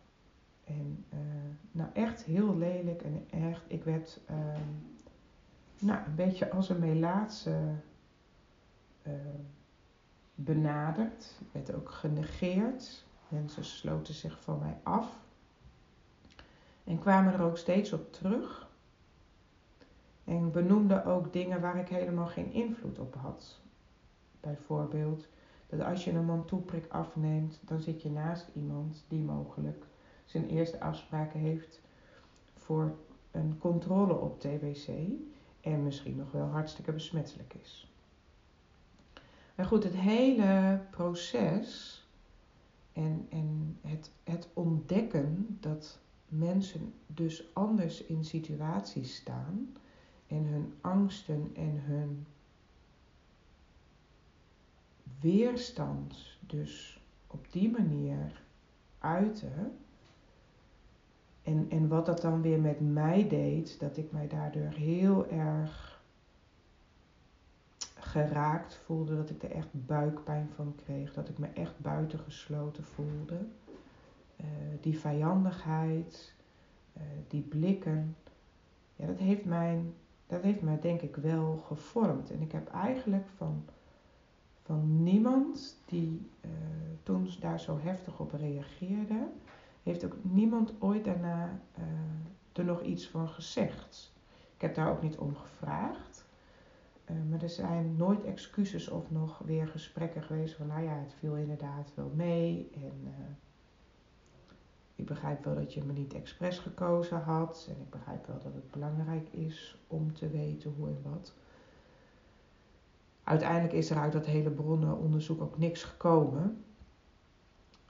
En 0.65 1.05
uh, 1.15 1.19
nou 1.73 1.89
echt 1.93 2.23
heel 2.23 2.57
lelijk 2.57 3.03
en 3.03 3.27
echt, 3.31 3.63
ik 3.67 3.85
werd 3.85 4.21
uh, 4.31 4.37
nou, 5.79 5.99
een 6.07 6.15
beetje 6.15 6.51
als 6.51 6.69
een 6.69 6.79
melaatse 6.79 7.59
benaderd. 10.35 11.37
Ik 11.41 11.47
werd 11.53 11.75
ook 11.75 11.91
genegeerd. 11.91 13.05
Mensen 13.29 13.65
sloten 13.65 14.15
zich 14.15 14.41
van 14.41 14.59
mij 14.59 14.77
af. 14.83 15.19
En 16.85 16.99
kwamen 16.99 17.33
er 17.33 17.43
ook 17.43 17.57
steeds 17.57 17.93
op 17.93 18.13
terug. 18.13 18.69
En 20.25 20.51
benoemden 20.51 21.05
ook 21.05 21.33
dingen 21.33 21.61
waar 21.61 21.77
ik 21.77 21.89
helemaal 21.89 22.27
geen 22.27 22.53
invloed 22.53 22.99
op 22.99 23.15
had. 23.15 23.61
Bijvoorbeeld 24.41 25.29
dat 25.67 25.81
als 25.81 26.05
je 26.05 26.11
een 26.11 26.25
mantoeprik 26.25 26.87
afneemt, 26.89 27.61
dan 27.65 27.81
zit 27.81 28.03
je 28.03 28.11
naast 28.11 28.49
iemand 28.55 29.05
die 29.09 29.23
mogelijk 29.23 29.85
zijn 30.25 30.49
eerste 30.49 30.81
afspraken 30.81 31.41
heeft 31.41 31.81
voor 32.55 32.95
een 33.31 33.59
controle 33.59 34.15
op 34.15 34.41
TBC 34.41 34.89
en 35.61 35.83
misschien 35.83 36.17
nog 36.17 36.33
wel 36.33 36.47
hartstikke 36.47 36.93
besmettelijk 36.93 37.55
is. 37.55 37.93
Maar 39.59 39.67
goed, 39.67 39.85
het 39.85 39.97
hele 39.97 40.81
proces 40.91 42.03
en, 42.93 43.27
en 43.31 43.79
het, 43.81 44.11
het 44.25 44.49
ontdekken 44.53 45.57
dat 45.61 45.99
mensen 46.29 46.95
dus 47.07 47.55
anders 47.55 48.05
in 48.05 48.25
situaties 48.25 49.15
staan 49.15 49.73
en 50.27 50.45
hun 50.45 50.73
angsten 50.81 51.51
en 51.55 51.81
hun 51.85 52.27
weerstand 55.21 56.39
dus 56.41 57.01
op 57.27 57.53
die 57.53 57.71
manier 57.71 58.43
uiten, 58.99 59.79
en, 61.43 61.67
en 61.69 61.89
wat 61.89 62.07
dat 62.07 62.21
dan 62.21 62.43
weer 62.43 62.61
met 62.61 62.81
mij 62.81 63.29
deed, 63.29 63.81
dat 63.81 63.97
ik 63.97 64.13
mij 64.13 64.29
daardoor 64.29 64.73
heel 64.73 65.31
erg 65.31 65.98
geraakt 68.11 68.75
voelde, 68.75 69.17
dat 69.17 69.31
ik 69.31 69.43
er 69.43 69.51
echt 69.51 69.69
buikpijn 69.73 70.49
van 70.55 70.75
kreeg, 70.85 71.15
dat 71.15 71.29
ik 71.29 71.39
me 71.39 71.47
echt 71.55 71.79
buitengesloten 71.79 72.85
voelde. 72.85 73.39
Uh, 74.41 74.47
die 74.81 74.99
vijandigheid, 74.99 76.35
uh, 76.97 77.03
die 77.29 77.43
blikken, 77.43 78.17
ja, 78.97 79.07
dat 79.07 79.19
heeft, 79.19 79.45
mij, 79.45 79.83
dat 80.27 80.43
heeft 80.43 80.63
mij 80.63 80.81
denk 80.81 81.01
ik 81.01 81.17
wel 81.17 81.57
gevormd. 81.67 82.31
En 82.31 82.41
ik 82.41 82.53
heb 82.53 82.73
eigenlijk 82.73 83.27
van, 83.37 83.65
van 84.63 85.03
niemand 85.03 85.77
die 85.87 86.31
uh, 86.45 86.51
toen 87.03 87.29
daar 87.41 87.61
zo 87.61 87.79
heftig 87.83 88.21
op 88.21 88.33
reageerde, 88.33 89.27
heeft 89.83 90.05
ook 90.05 90.17
niemand 90.23 90.73
ooit 90.79 91.05
daarna 91.05 91.61
er 92.53 92.65
nog 92.65 92.83
iets 92.83 93.09
van 93.09 93.29
gezegd. 93.29 94.13
Ik 94.55 94.61
heb 94.61 94.75
daar 94.75 94.91
ook 94.91 95.03
niet 95.03 95.17
om 95.17 95.37
gevraagd. 95.37 96.08
Uh, 97.11 97.17
maar 97.31 97.43
er 97.43 97.49
zijn 97.49 97.97
nooit 97.97 98.25
excuses 98.25 98.89
of 98.89 99.11
nog 99.11 99.39
weer 99.39 99.69
gesprekken 99.69 100.23
geweest 100.23 100.55
van, 100.55 100.67
nou 100.67 100.83
ja, 100.83 100.95
het 100.95 101.15
viel 101.19 101.37
inderdaad 101.37 101.93
wel 101.95 102.13
mee. 102.15 102.71
En 102.75 103.01
uh, 103.05 103.11
ik 104.95 105.07
begrijp 105.07 105.45
wel 105.45 105.55
dat 105.55 105.75
je 105.75 105.85
me 105.85 105.93
niet 105.93 106.15
expres 106.15 106.59
gekozen 106.59 107.21
had. 107.21 107.67
En 107.69 107.81
ik 107.81 107.91
begrijp 107.91 108.27
wel 108.27 108.39
dat 108.39 108.55
het 108.55 108.71
belangrijk 108.71 109.29
is 109.29 109.79
om 109.87 110.13
te 110.13 110.29
weten 110.29 110.75
hoe 110.77 110.89
en 110.89 111.03
wat. 111.03 111.35
Uiteindelijk 113.25 113.73
is 113.73 113.91
er 113.91 113.99
uit 113.99 114.13
dat 114.13 114.27
hele 114.27 114.51
bronnenonderzoek 114.51 115.41
ook 115.41 115.59
niks 115.59 115.85
gekomen. 115.85 116.65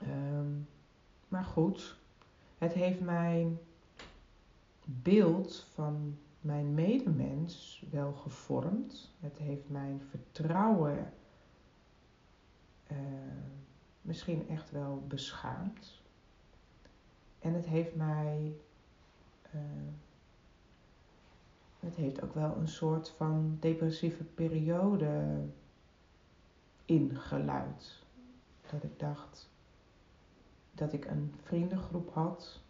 Um, 0.01 0.67
maar 1.27 1.43
goed, 1.43 1.97
het 2.57 2.73
heeft 2.73 2.99
mijn 2.99 3.59
beeld 4.83 5.67
van 5.73 6.17
mijn 6.41 6.73
medemens 6.73 7.83
wel 7.91 8.13
gevormd. 8.13 9.11
Het 9.19 9.37
heeft 9.37 9.69
mijn 9.69 10.01
vertrouwen 10.09 11.13
uh, 12.91 12.97
misschien 14.01 14.49
echt 14.49 14.71
wel 14.71 15.03
beschaamd. 15.07 16.01
En 17.39 17.53
het 17.53 17.65
heeft 17.65 17.95
mij. 17.95 18.55
Uh, 19.55 19.61
het 21.79 21.95
heeft 21.95 22.23
ook 22.23 22.33
wel 22.33 22.55
een 22.55 22.67
soort 22.67 23.09
van 23.09 23.57
depressieve 23.59 24.23
periode 24.23 25.41
ingeluid. 26.85 28.03
Dat 28.71 28.83
ik 28.83 28.99
dacht, 28.99 29.49
dat 30.71 30.93
ik 30.93 31.05
een 31.05 31.33
vriendengroep 31.43 32.13
had. 32.13 32.61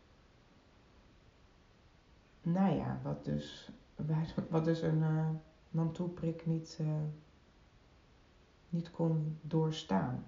Nou 2.51 2.75
ja, 2.75 2.99
wat 3.03 3.25
dus, 3.25 3.69
wat 4.49 4.65
dus 4.65 4.81
een 4.81 5.01
uh, 5.01 5.29
niet, 6.45 6.77
uh, 6.81 6.87
niet 8.69 8.91
kon 8.91 9.37
doorstaan. 9.41 10.25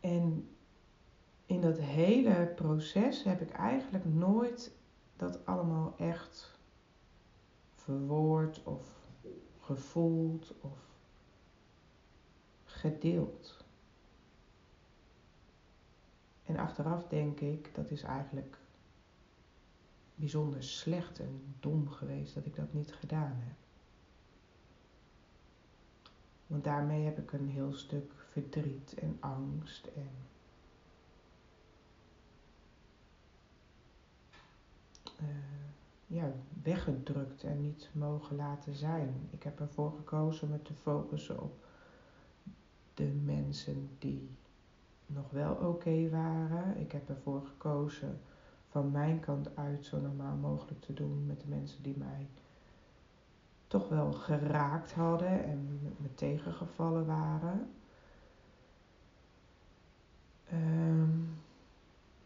En 0.00 0.48
in 1.46 1.60
dat 1.60 1.78
hele 1.78 2.52
proces 2.56 3.22
heb 3.22 3.40
ik 3.40 3.50
eigenlijk 3.50 4.04
nooit 4.04 4.72
dat 5.16 5.46
allemaal 5.46 5.94
echt 5.98 6.58
verwoord 7.74 8.62
of 8.64 8.88
gevoeld 9.60 10.54
of 10.60 10.78
gedeeld. 12.64 13.61
En 16.46 16.56
achteraf 16.56 17.08
denk 17.08 17.40
ik, 17.40 17.74
dat 17.74 17.90
is 17.90 18.02
eigenlijk 18.02 18.58
bijzonder 20.14 20.62
slecht 20.62 21.18
en 21.20 21.54
dom 21.60 21.88
geweest 21.88 22.34
dat 22.34 22.46
ik 22.46 22.56
dat 22.56 22.72
niet 22.72 22.94
gedaan 22.94 23.36
heb. 23.38 23.56
Want 26.46 26.64
daarmee 26.64 27.04
heb 27.04 27.18
ik 27.18 27.32
een 27.32 27.48
heel 27.48 27.72
stuk 27.72 28.12
verdriet 28.30 28.94
en 28.94 29.16
angst 29.20 29.86
en 29.86 30.10
uh, 35.22 35.28
ja, 36.06 36.32
weggedrukt 36.62 37.44
en 37.44 37.60
niet 37.60 37.88
mogen 37.92 38.36
laten 38.36 38.74
zijn. 38.74 39.28
Ik 39.30 39.42
heb 39.42 39.60
ervoor 39.60 39.92
gekozen 39.92 40.50
me 40.50 40.62
te 40.62 40.74
focussen 40.74 41.42
op 41.42 41.64
de 42.94 43.04
mensen 43.24 43.88
die 43.98 44.28
nog 45.14 45.30
wel 45.30 45.54
oké 45.54 46.08
waren. 46.10 46.76
Ik 46.76 46.92
heb 46.92 47.08
ervoor 47.08 47.42
gekozen 47.46 48.20
van 48.68 48.90
mijn 48.90 49.20
kant 49.20 49.56
uit 49.56 49.84
zo 49.84 50.00
normaal 50.00 50.36
mogelijk 50.36 50.80
te 50.80 50.92
doen 50.92 51.26
met 51.26 51.40
de 51.40 51.48
mensen 51.48 51.82
die 51.82 51.96
mij 51.98 52.28
toch 53.66 53.88
wel 53.88 54.12
geraakt 54.12 54.92
hadden 54.92 55.44
en 55.44 55.80
me 55.96 56.14
tegengevallen 56.14 57.06
waren. 57.06 57.70
Ehm, 60.48 61.10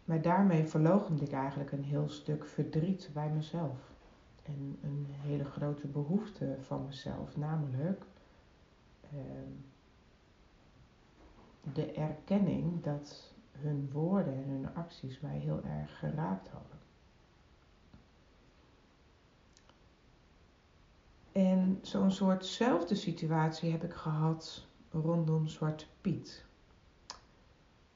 maar 0.04 0.22
daarmee 0.22 0.64
verloochende 0.64 1.24
ik 1.24 1.32
eigenlijk 1.32 1.72
een 1.72 1.84
heel 1.84 2.08
stuk 2.08 2.46
verdriet 2.46 3.10
bij 3.12 3.30
mezelf. 3.30 3.94
En 4.42 4.78
een 4.82 5.06
hele 5.08 5.44
grote 5.44 5.86
behoefte 5.86 6.56
van 6.60 6.84
mezelf, 6.84 7.36
namelijk 7.36 8.04
ehm, 9.02 9.52
de 11.72 11.92
erkenning 11.92 12.82
dat 12.82 13.34
hun 13.52 13.90
woorden 13.92 14.34
en 14.34 14.48
hun 14.48 14.74
acties 14.74 15.20
mij 15.20 15.38
heel 15.38 15.62
erg 15.64 15.98
geraakt 15.98 16.48
hadden. 16.48 16.78
En 21.32 21.78
zo'n 21.82 22.10
soortzelfde 22.10 22.94
situatie 22.94 23.70
heb 23.70 23.84
ik 23.84 23.92
gehad 23.92 24.66
rondom 24.90 25.48
Zwarte 25.48 25.86
Piet. 26.00 26.44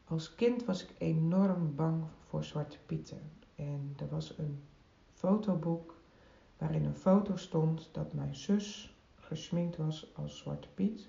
Als 0.04 0.34
kind 0.34 0.64
was 0.64 0.82
ik 0.82 0.94
enorm 0.98 1.74
bang 1.74 2.04
voor 2.28 2.44
Zwarte 2.44 2.78
Pieten. 2.86 3.30
En 3.54 3.94
er 3.96 4.08
was 4.08 4.38
een 4.38 4.62
fotoboek 5.12 5.94
waarin 6.58 6.84
een 6.84 6.94
foto 6.94 7.36
stond 7.36 7.88
dat 7.92 8.12
mijn 8.12 8.34
zus 8.34 8.96
gesminkt 9.14 9.76
was 9.76 10.14
als 10.16 10.38
Zwarte 10.38 10.68
Piet. 10.74 11.08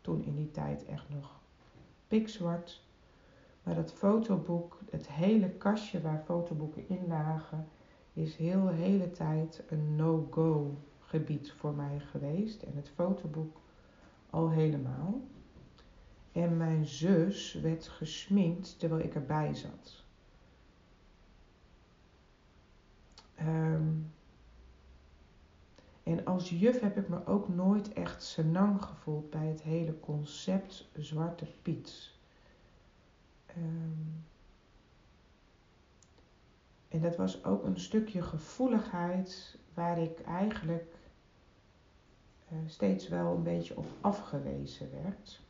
Toen 0.00 0.24
in 0.24 0.36
die 0.36 0.50
tijd 0.50 0.84
echt 0.84 1.08
nog 1.08 1.40
pikzwart. 2.06 2.84
Maar 3.62 3.74
dat 3.74 3.92
fotoboek, 3.92 4.78
het 4.90 5.08
hele 5.08 5.50
kastje 5.50 6.00
waar 6.00 6.22
fotoboeken 6.24 6.88
in 6.88 7.06
lagen, 7.08 7.68
is 8.12 8.36
heel 8.36 8.68
hele 8.68 9.10
tijd 9.10 9.62
een 9.68 9.96
no-go 9.96 10.78
gebied 11.00 11.52
voor 11.52 11.74
mij 11.74 12.00
geweest. 12.10 12.62
En 12.62 12.72
het 12.76 12.90
fotoboek 12.94 13.60
al 14.30 14.50
helemaal. 14.50 15.20
En 16.32 16.56
mijn 16.56 16.86
zus 16.86 17.54
werd 17.54 17.88
gesminkt 17.88 18.78
terwijl 18.78 19.04
ik 19.04 19.14
erbij 19.14 19.54
zat. 19.54 20.04
Ehm, 23.34 23.88
en 26.06 26.24
als 26.24 26.50
juf 26.50 26.80
heb 26.80 26.96
ik 26.96 27.08
me 27.08 27.26
ook 27.26 27.48
nooit 27.48 27.92
echt 27.92 28.22
senang 28.22 28.82
gevoeld 28.82 29.30
bij 29.30 29.46
het 29.46 29.62
hele 29.62 30.00
concept 30.00 30.88
Zwarte 30.96 31.46
Piet. 31.62 32.12
Um, 33.56 34.24
en 36.88 37.00
dat 37.00 37.16
was 37.16 37.44
ook 37.44 37.64
een 37.64 37.80
stukje 37.80 38.22
gevoeligheid 38.22 39.58
waar 39.74 39.98
ik 39.98 40.20
eigenlijk 40.20 40.94
uh, 42.52 42.58
steeds 42.66 43.08
wel 43.08 43.34
een 43.34 43.42
beetje 43.42 43.76
op 43.76 43.86
afgewezen 44.00 44.88
werd. 45.02 45.40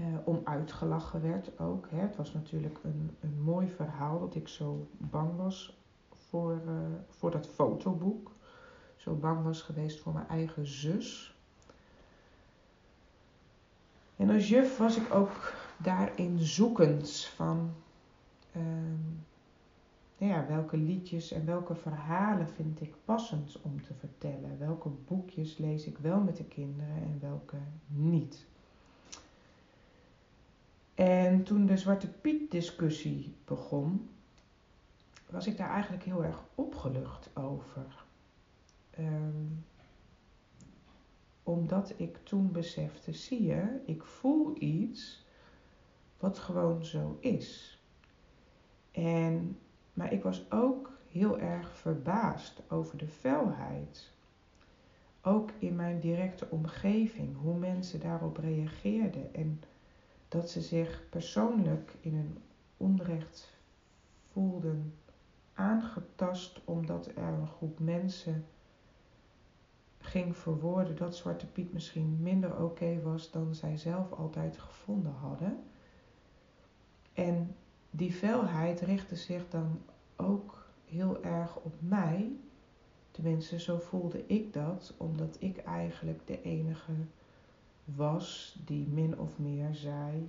Uh, 0.00 0.06
om 0.24 0.40
uitgelachen 0.44 1.22
werd 1.22 1.58
ook. 1.58 1.88
Hè. 1.90 2.00
Het 2.00 2.16
was 2.16 2.32
natuurlijk 2.32 2.78
een, 2.82 3.16
een 3.20 3.42
mooi 3.42 3.68
verhaal 3.68 4.18
dat 4.18 4.34
ik 4.34 4.48
zo 4.48 4.86
bang 4.96 5.36
was 5.36 5.78
voor, 6.12 6.60
uh, 6.66 6.72
voor 7.08 7.30
dat 7.30 7.46
fotoboek. 7.46 8.33
Zo 9.04 9.14
bang 9.14 9.42
was 9.42 9.62
geweest 9.62 10.00
voor 10.00 10.12
mijn 10.12 10.28
eigen 10.28 10.66
zus. 10.66 11.34
En 14.16 14.30
als 14.30 14.48
juf 14.48 14.78
was 14.78 14.96
ik 14.96 15.14
ook 15.14 15.54
daarin 15.76 16.38
zoekend 16.40 17.24
van 17.24 17.74
um, 18.56 19.24
nou 20.18 20.32
ja, 20.32 20.46
welke 20.46 20.76
liedjes 20.76 21.32
en 21.32 21.46
welke 21.46 21.74
verhalen 21.74 22.48
vind 22.48 22.80
ik 22.80 22.94
passend 23.04 23.60
om 23.62 23.82
te 23.82 23.94
vertellen. 23.94 24.58
Welke 24.58 24.88
boekjes 24.88 25.58
lees 25.58 25.86
ik 25.86 25.98
wel 25.98 26.20
met 26.20 26.36
de 26.36 26.44
kinderen 26.44 27.02
en 27.02 27.18
welke 27.20 27.58
niet. 27.86 28.46
En 30.94 31.42
toen 31.42 31.66
de 31.66 31.76
Zwarte 31.76 32.08
Piet 32.08 32.50
discussie 32.50 33.34
begon, 33.44 34.08
was 35.30 35.46
ik 35.46 35.56
daar 35.56 35.70
eigenlijk 35.70 36.02
heel 36.02 36.24
erg 36.24 36.42
opgelucht 36.54 37.30
over. 37.36 38.03
Um, 38.98 39.64
omdat 41.42 41.92
ik 41.96 42.16
toen 42.22 42.52
besefte, 42.52 43.12
zie 43.12 43.42
je, 43.42 43.80
ik 43.84 44.04
voel 44.04 44.62
iets 44.62 45.24
wat 46.18 46.38
gewoon 46.38 46.84
zo 46.84 47.16
is. 47.20 47.78
En, 48.90 49.58
maar 49.92 50.12
ik 50.12 50.22
was 50.22 50.50
ook 50.50 50.90
heel 51.10 51.38
erg 51.38 51.76
verbaasd 51.76 52.62
over 52.68 52.98
de 52.98 53.08
felheid. 53.08 54.12
Ook 55.22 55.50
in 55.58 55.76
mijn 55.76 56.00
directe 56.00 56.46
omgeving, 56.50 57.36
hoe 57.36 57.58
mensen 57.58 58.00
daarop 58.00 58.36
reageerden. 58.36 59.34
En 59.34 59.60
dat 60.28 60.50
ze 60.50 60.60
zich 60.60 61.02
persoonlijk 61.10 61.94
in 62.00 62.14
een 62.14 62.38
onrecht 62.76 63.56
voelden 64.32 64.94
aangetast 65.54 66.60
omdat 66.64 67.06
er 67.06 67.28
een 67.28 67.46
groep 67.46 67.78
mensen 67.78 68.44
ging 70.04 70.36
verwoorden 70.36 70.96
dat 70.96 71.16
Zwarte 71.16 71.46
Piet 71.46 71.72
misschien 71.72 72.18
minder 72.20 72.62
oké 72.62 73.02
was 73.02 73.30
dan 73.30 73.54
zij 73.54 73.76
zelf 73.76 74.12
altijd 74.12 74.58
gevonden 74.58 75.12
hadden. 75.12 75.62
En 77.12 77.56
die 77.90 78.12
felheid 78.12 78.80
richtte 78.80 79.16
zich 79.16 79.48
dan 79.48 79.80
ook 80.16 80.66
heel 80.84 81.22
erg 81.22 81.56
op 81.56 81.74
mij. 81.78 82.32
Tenminste, 83.10 83.60
zo 83.60 83.78
voelde 83.78 84.26
ik 84.26 84.52
dat, 84.52 84.94
omdat 84.96 85.36
ik 85.38 85.58
eigenlijk 85.58 86.26
de 86.26 86.42
enige 86.42 86.92
was 87.84 88.58
die 88.64 88.86
min 88.86 89.18
of 89.18 89.38
meer 89.38 89.74
zei: 89.74 90.28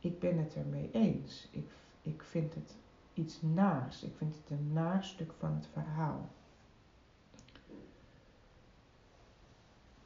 Ik 0.00 0.18
ben 0.18 0.38
het 0.38 0.54
ermee 0.54 0.90
eens. 0.92 1.48
Ik, 1.50 1.70
ik 2.02 2.22
vind 2.22 2.54
het 2.54 2.76
iets 3.14 3.42
naars. 3.42 4.02
Ik 4.02 4.12
vind 4.16 4.34
het 4.34 4.58
een 4.58 4.72
naar 4.72 5.04
stuk 5.04 5.32
van 5.38 5.54
het 5.54 5.66
verhaal. 5.72 6.28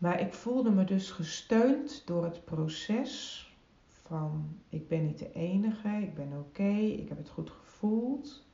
Maar 0.02 0.20
ik 0.20 0.32
voelde 0.32 0.70
me 0.70 0.84
dus 0.84 1.10
gesteund 1.10 2.02
door 2.06 2.24
het 2.24 2.44
proces 2.44 3.46
van 3.88 4.58
ik 4.68 4.88
ben 4.88 5.06
niet 5.06 5.18
de 5.18 5.32
enige, 5.32 5.88
ik 5.88 6.14
ben 6.14 6.32
oké, 6.38 6.72
ik 6.76 7.08
heb 7.08 7.18
het 7.18 7.28
goed 7.28 7.50
gevoeld. 7.50 8.46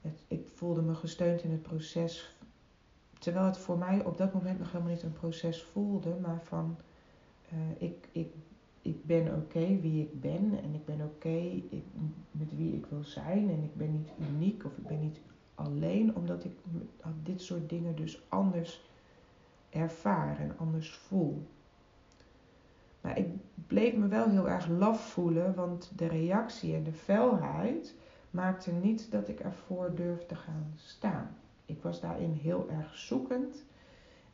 Het, 0.00 0.24
ik 0.28 0.48
voelde 0.54 0.82
me 0.82 0.94
gesteund 0.94 1.42
in 1.42 1.50
het 1.50 1.62
proces, 1.62 2.36
terwijl 3.18 3.44
het 3.44 3.58
voor 3.58 3.78
mij 3.78 4.04
op 4.04 4.18
dat 4.18 4.32
moment 4.32 4.58
nog 4.58 4.72
helemaal 4.72 4.92
niet 4.92 5.02
een 5.02 5.12
proces 5.12 5.62
voelde, 5.62 6.16
maar 6.20 6.40
van 6.42 6.76
uh, 7.52 7.58
ik, 7.88 8.08
ik, 8.12 8.32
ik 8.82 9.04
ben 9.04 9.34
oké 9.34 9.80
wie 9.80 10.02
ik 10.02 10.20
ben 10.20 10.62
en 10.62 10.74
ik 10.74 10.84
ben 10.84 11.00
oké 11.00 11.62
met 12.30 12.56
wie 12.56 12.74
ik 12.74 12.86
wil 12.86 13.04
zijn 13.04 13.50
en 13.50 13.62
ik 13.62 13.76
ben 13.76 13.92
niet 13.92 14.10
uniek 14.30 14.64
of 14.64 14.76
ik 14.76 14.86
ben 14.86 15.00
niet 15.00 15.20
alleen, 15.54 16.16
omdat 16.16 16.44
ik 16.44 16.52
dit 17.22 17.42
soort 17.42 17.68
dingen 17.68 17.96
dus 17.96 18.22
anders 18.28 18.90
ervaar 19.72 20.38
en 20.38 20.58
anders 20.58 20.94
voel. 20.94 21.46
Maar 23.00 23.18
ik 23.18 23.26
bleef 23.66 23.96
me 23.96 24.06
wel 24.06 24.28
heel 24.28 24.48
erg 24.48 24.68
laf 24.68 25.10
voelen, 25.10 25.54
want 25.54 25.92
de 25.96 26.06
reactie 26.06 26.74
en 26.74 26.84
de 26.84 26.92
felheid 26.92 27.94
maakte 28.30 28.72
niet 28.72 29.10
dat 29.10 29.28
ik 29.28 29.40
ervoor 29.40 29.94
durfde 29.94 30.26
te 30.26 30.34
gaan 30.34 30.72
staan. 30.76 31.36
Ik 31.64 31.82
was 31.82 32.00
daarin 32.00 32.32
heel 32.32 32.70
erg 32.70 32.96
zoekend 32.96 33.64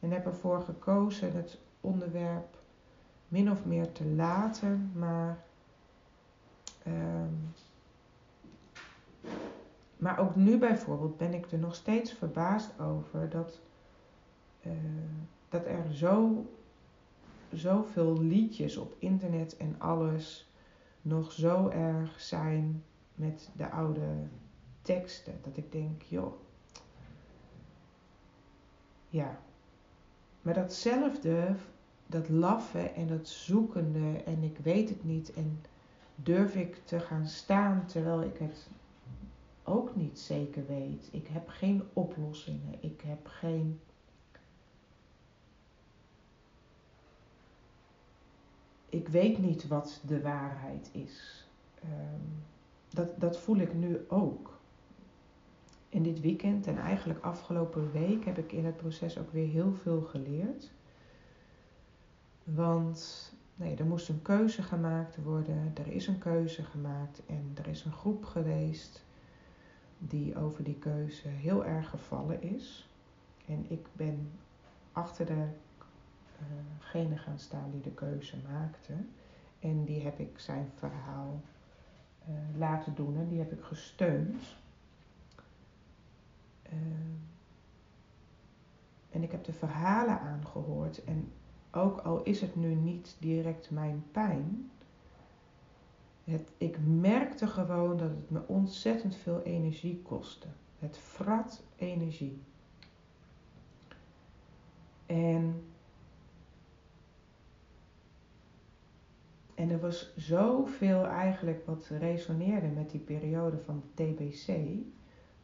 en 0.00 0.10
heb 0.10 0.26
ervoor 0.26 0.60
gekozen 0.60 1.32
het 1.32 1.58
onderwerp 1.80 2.58
min 3.28 3.50
of 3.50 3.64
meer 3.64 3.92
te 3.92 4.06
laten, 4.06 4.92
maar, 4.94 5.38
ehm, 6.82 7.32
maar 9.96 10.18
ook 10.18 10.36
nu 10.36 10.58
bijvoorbeeld 10.58 11.16
ben 11.16 11.34
ik 11.34 11.52
er 11.52 11.58
nog 11.58 11.74
steeds 11.74 12.12
verbaasd 12.12 12.80
over 12.80 13.28
dat, 13.28 13.60
uh, 14.68 14.74
dat 15.48 15.66
er 15.66 15.94
zo, 15.94 16.46
zoveel 17.52 18.20
liedjes 18.20 18.76
op 18.76 18.94
internet 18.98 19.56
en 19.56 19.74
alles 19.78 20.50
nog 21.02 21.32
zo 21.32 21.68
erg 21.68 22.20
zijn 22.20 22.82
met 23.14 23.50
de 23.56 23.70
oude 23.70 24.26
teksten. 24.82 25.34
Dat 25.42 25.56
ik 25.56 25.72
denk, 25.72 26.02
joh, 26.02 26.32
ja. 29.08 29.40
Maar 30.42 30.54
datzelfde, 30.54 31.54
dat 32.06 32.28
laffe 32.28 32.80
en 32.80 33.06
dat 33.06 33.28
zoekende 33.28 34.22
en 34.22 34.42
ik 34.42 34.58
weet 34.58 34.88
het 34.88 35.04
niet 35.04 35.32
en 35.32 35.60
durf 36.14 36.54
ik 36.54 36.80
te 36.84 37.00
gaan 37.00 37.26
staan 37.26 37.86
terwijl 37.86 38.22
ik 38.22 38.38
het 38.38 38.68
ook 39.68 39.96
niet 39.96 40.18
zeker 40.18 40.66
weet. 40.66 41.08
Ik 41.12 41.26
heb 41.26 41.48
geen 41.48 41.82
oplossingen. 41.92 42.74
Ik 42.80 43.00
heb 43.00 43.26
geen. 43.26 43.80
Ik 48.88 49.08
weet 49.08 49.38
niet 49.38 49.66
wat 49.66 50.00
de 50.06 50.20
waarheid 50.20 50.88
is. 50.92 51.46
Um, 51.84 52.44
dat, 52.88 53.20
dat 53.20 53.38
voel 53.38 53.56
ik 53.56 53.74
nu 53.74 54.04
ook. 54.08 54.58
In 55.88 56.02
dit 56.02 56.20
weekend 56.20 56.66
en 56.66 56.78
eigenlijk 56.78 57.24
afgelopen 57.24 57.92
week 57.92 58.24
heb 58.24 58.38
ik 58.38 58.52
in 58.52 58.64
het 58.64 58.76
proces 58.76 59.18
ook 59.18 59.32
weer 59.32 59.48
heel 59.48 59.72
veel 59.72 60.00
geleerd. 60.00 60.70
Want 62.44 63.32
nee, 63.54 63.76
er 63.76 63.86
moest 63.86 64.08
een 64.08 64.22
keuze 64.22 64.62
gemaakt 64.62 65.22
worden. 65.22 65.72
Er 65.74 65.86
is 65.86 66.06
een 66.06 66.18
keuze 66.18 66.62
gemaakt 66.62 67.22
en 67.26 67.52
er 67.54 67.66
is 67.66 67.84
een 67.84 67.92
groep 67.92 68.24
geweest 68.24 69.04
die 69.98 70.36
over 70.36 70.64
die 70.64 70.78
keuze 70.78 71.28
heel 71.28 71.64
erg 71.64 71.90
gevallen 71.90 72.42
is. 72.42 72.88
En 73.46 73.64
ik 73.68 73.86
ben 73.92 74.30
achter 74.92 75.26
degene 76.78 77.14
uh 77.14 77.20
gaan 77.20 77.38
staan 77.38 77.70
die 77.70 77.80
de 77.80 77.90
keuze 77.90 78.36
maakte. 78.50 78.92
En 79.58 79.84
die 79.84 80.02
heb 80.02 80.18
ik 80.18 80.38
zijn 80.38 80.70
verhaal 80.74 81.40
uh, 82.28 82.58
laten 82.58 82.94
doen 82.94 83.16
en 83.16 83.28
die 83.28 83.38
heb 83.38 83.52
ik 83.52 83.62
gesteund. 83.62 84.42
Uh, 86.72 86.72
en 89.10 89.22
ik 89.22 89.30
heb 89.30 89.44
de 89.44 89.52
verhalen 89.52 90.20
aangehoord 90.20 91.04
en 91.04 91.32
ook 91.70 92.00
al 92.00 92.22
is 92.22 92.40
het 92.40 92.56
nu 92.56 92.74
niet 92.74 93.16
direct 93.18 93.70
mijn 93.70 94.04
pijn, 94.12 94.70
het, 96.24 96.52
ik 96.58 96.78
merkte 96.86 97.46
gewoon 97.46 97.96
dat 97.96 98.10
het 98.10 98.30
me 98.30 98.40
ontzettend 98.46 99.16
veel 99.16 99.42
energie 99.42 100.02
kostte. 100.02 100.46
Het 100.78 100.98
vrat 100.98 101.62
energie. 101.76 102.42
En 105.06 105.62
En 109.58 109.70
er 109.70 109.80
was 109.80 110.12
zoveel 110.16 111.06
eigenlijk 111.06 111.66
wat 111.66 111.90
resoneerde 111.98 112.66
met 112.66 112.90
die 112.90 113.00
periode 113.00 113.58
van 113.58 113.82
de 113.94 114.04
TBC. 114.04 114.56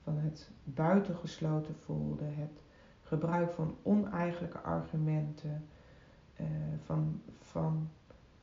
Van 0.02 0.18
het 0.18 0.50
buitengesloten 0.64 1.74
voelde, 1.74 2.24
het 2.24 2.62
gebruik 3.02 3.52
van 3.52 3.76
oneigenlijke 3.82 4.58
argumenten, 4.58 5.66
uh, 6.40 6.46
van, 6.84 7.20
van 7.40 7.88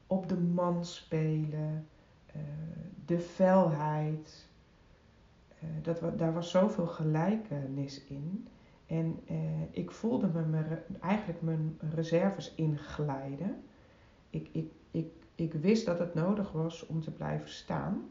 op 0.08 0.30
de 0.30 0.38
man 0.38 0.86
spelen, 0.86 1.88
uh, 2.36 2.42
de 3.06 3.20
felheid. 3.20 4.48
Uh, 5.64 5.70
dat, 5.82 6.18
daar 6.18 6.34
was 6.34 6.52
zoveel 6.52 6.88
gelijkenis 6.88 8.04
in. 8.04 8.48
En 8.86 9.20
ik 9.72 9.92
voelde 9.92 10.28
me, 10.28 10.42
me 10.46 10.82
eigenlijk 11.02 11.42
mijn 11.42 11.78
reserves 11.94 12.56
inglijden. 12.56 13.64
Ik, 14.30 14.50
ik, 14.52 14.72
ik 14.92 15.21
ik 15.42 15.54
wist 15.54 15.86
dat 15.86 16.00
het 16.00 16.14
nodig 16.14 16.52
was 16.52 16.86
om 16.86 17.02
te 17.02 17.12
blijven 17.12 17.50
staan. 17.50 18.10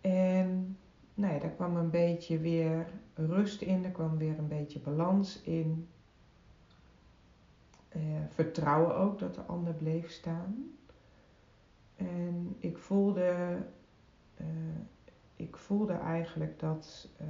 En 0.00 0.76
nou 1.14 1.34
ja, 1.34 1.38
daar 1.38 1.50
kwam 1.50 1.76
een 1.76 1.90
beetje 1.90 2.38
weer 2.38 2.86
rust 3.14 3.62
in, 3.62 3.84
er 3.84 3.90
kwam 3.90 4.18
weer 4.18 4.38
een 4.38 4.48
beetje 4.48 4.80
balans 4.80 5.42
in. 5.42 5.88
Uh, 7.96 8.02
vertrouwen 8.28 8.96
ook 8.96 9.18
dat 9.18 9.34
de 9.34 9.40
ander 9.40 9.74
bleef 9.74 10.10
staan. 10.10 10.70
En 11.96 12.56
ik 12.58 12.78
voelde, 12.78 13.56
uh, 14.40 14.46
ik 15.36 15.56
voelde 15.56 15.92
eigenlijk 15.92 16.58
dat, 16.58 17.08
uh, 17.20 17.26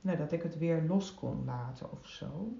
nou, 0.00 0.18
dat 0.18 0.32
ik 0.32 0.42
het 0.42 0.58
weer 0.58 0.82
los 0.82 1.14
kon 1.14 1.44
laten 1.44 1.92
of 1.92 2.06
zo. 2.06 2.52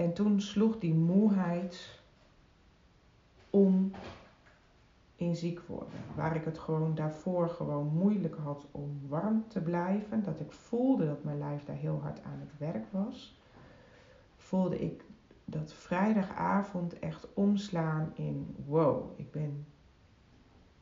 En 0.00 0.12
toen 0.12 0.40
sloeg 0.40 0.78
die 0.78 0.94
moeheid 0.94 2.00
om 3.50 3.90
in 5.16 5.36
ziek 5.36 5.60
worden. 5.66 5.98
Waar 6.14 6.36
ik 6.36 6.44
het 6.44 6.58
gewoon 6.58 6.94
daarvoor 6.94 7.48
gewoon 7.48 7.86
moeilijk 7.86 8.36
had 8.36 8.66
om 8.70 9.00
warm 9.08 9.44
te 9.48 9.60
blijven. 9.60 10.22
Dat 10.22 10.40
ik 10.40 10.52
voelde 10.52 11.06
dat 11.06 11.24
mijn 11.24 11.38
lijf 11.38 11.64
daar 11.64 11.76
heel 11.76 12.00
hard 12.02 12.22
aan 12.22 12.38
het 12.40 12.58
werk 12.58 12.84
was. 12.90 13.40
Voelde 14.36 14.78
ik 14.78 15.04
dat 15.44 15.72
vrijdagavond 15.72 16.98
echt 16.98 17.26
omslaan 17.34 18.12
in 18.14 18.56
wow, 18.66 19.10
ik 19.16 19.30
ben 19.30 19.66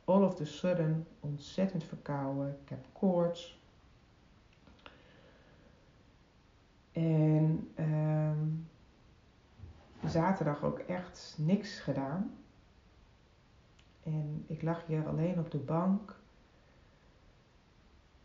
all 0.04 0.22
of 0.22 0.40
a 0.40 0.44
sudden 0.44 1.06
ontzettend 1.20 1.84
verkouden. 1.84 2.58
Ik 2.62 2.68
heb 2.68 2.84
koorts. 2.92 3.58
En 6.92 7.70
um, 7.78 7.97
zaterdag 10.08 10.62
ook 10.62 10.78
echt 10.78 11.34
niks 11.38 11.78
gedaan. 11.78 12.38
En 14.02 14.44
ik 14.46 14.62
lag 14.62 14.86
hier 14.86 15.06
alleen 15.06 15.38
op 15.38 15.50
de 15.50 15.58
bank. 15.58 16.20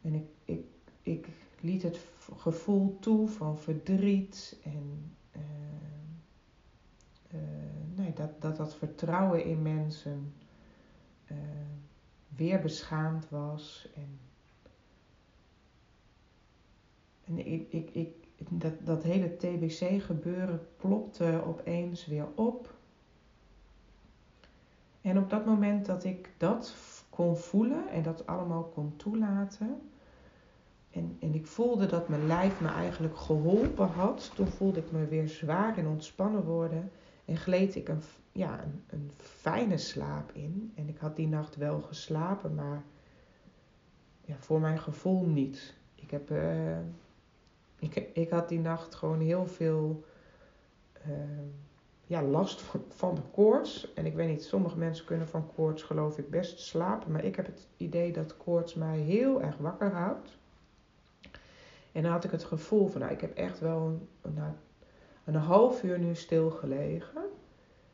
En 0.02 0.14
ik, 0.14 0.26
ik, 0.46 0.66
ik 1.02 1.28
liet 1.60 1.84
het 1.84 2.00
gevoel 2.38 2.98
toe 3.00 3.28
van 3.28 3.58
verdriet 3.58 4.60
en 4.64 5.16
uh, 5.36 5.42
uh, 7.34 7.40
nee, 7.96 8.14
dat, 8.14 8.42
dat 8.42 8.58
dat 8.58 8.76
vertrouwen 8.76 9.46
in 9.46 9.62
mensen 9.62 10.34
uh, 11.32 11.38
weer 12.28 12.62
beschaamd 12.62 13.30
was. 13.30 13.88
En, 13.96 14.20
en 17.26 17.46
ik, 17.46 17.72
ik, 17.94 18.14
dat, 18.50 18.74
dat 18.84 19.04
hele 19.04 19.36
TBC-gebeuren 19.38 20.68
plopte 20.78 21.42
opeens 21.46 22.06
weer 22.06 22.28
op. 22.36 22.74
En 25.02 25.18
op 25.18 25.30
dat 25.30 25.46
moment 25.46 25.86
dat 25.86 26.04
ik 26.04 26.30
dat 26.38 26.76
kon 27.10 27.38
voelen 27.38 27.90
en 27.90 28.04
dat 28.04 28.28
allemaal 28.28 28.64
kon 28.64 28.94
toelaten. 28.96 29.82
En, 30.92 31.18
en 31.20 31.34
ik 31.34 31.48
voelde 31.48 31.86
dat 31.86 32.10
mijn 32.10 32.28
lijf 32.28 32.62
me 32.62 32.68
eigenlijk 32.68 33.18
geholpen 33.18 33.88
had. 33.88 34.32
Toen 34.36 34.48
voelde 34.48 34.80
ik 34.80 34.92
me 34.92 35.08
weer 35.08 35.28
zwaar 35.28 35.78
en 35.78 35.88
ontspannen 35.88 36.44
worden. 36.44 36.92
En 37.26 37.38
gleed 37.38 37.76
ik 37.76 37.88
een, 37.88 38.02
ja, 38.32 38.64
een, 38.64 38.84
een 38.88 39.12
fijne 39.18 39.78
slaap 39.78 40.32
in. 40.32 40.72
En 40.76 40.90
ik 40.90 40.98
had 40.98 41.16
die 41.16 41.28
nacht 41.28 41.56
wel 41.56 41.82
geslapen, 41.82 42.56
maar 42.56 42.84
ja, 44.22 44.36
voor 44.40 44.60
mijn 44.60 44.80
gevoel 44.80 45.26
niet. 45.26 45.74
Ik 45.96 46.12
heb 46.12 46.32
uh, 46.32 46.78
ik, 47.84 48.10
ik 48.14 48.30
had 48.30 48.50
die 48.50 48.60
nacht 48.60 48.96
gewoon 48.96 49.20
heel 49.20 49.46
veel 49.46 50.04
uh, 51.08 51.14
ja, 52.06 52.22
last 52.22 52.62
van, 52.90 53.16
de 53.16 53.22
koorts. 53.32 53.94
En 53.94 54.06
ik 54.06 54.16
weet 54.16 54.28
niet, 54.28 54.44
sommige 54.44 54.78
mensen 54.78 55.06
kunnen 55.06 55.28
van 55.28 55.52
koorts 55.56 55.84
geloof 55.84 56.18
ik 56.18 56.30
best 56.30 56.60
slapen. 56.60 57.12
Maar 57.12 57.24
ik 57.24 57.36
heb 57.36 57.46
het 57.46 57.68
idee 57.78 58.12
dat 58.12 58.38
koorts 58.38 58.74
mij 58.74 58.98
heel 58.98 59.42
erg 59.42 59.58
wakker 59.58 59.92
houdt. 59.92 60.38
En 61.92 62.02
dan 62.02 62.12
had 62.12 62.24
ik 62.24 62.32
het 62.32 62.44
gevoel 62.44 62.88
van, 62.88 63.02
nou, 63.02 63.14
ik 63.14 63.22
heb 63.22 63.38
echt 63.38 63.60
wel 63.60 64.00
een, 64.22 64.34
nou, 64.34 64.52
een 65.26 65.36
half 65.36 65.84
uur 65.84 66.00
nu 66.00 66.16
stilgelegen. 66.16 67.22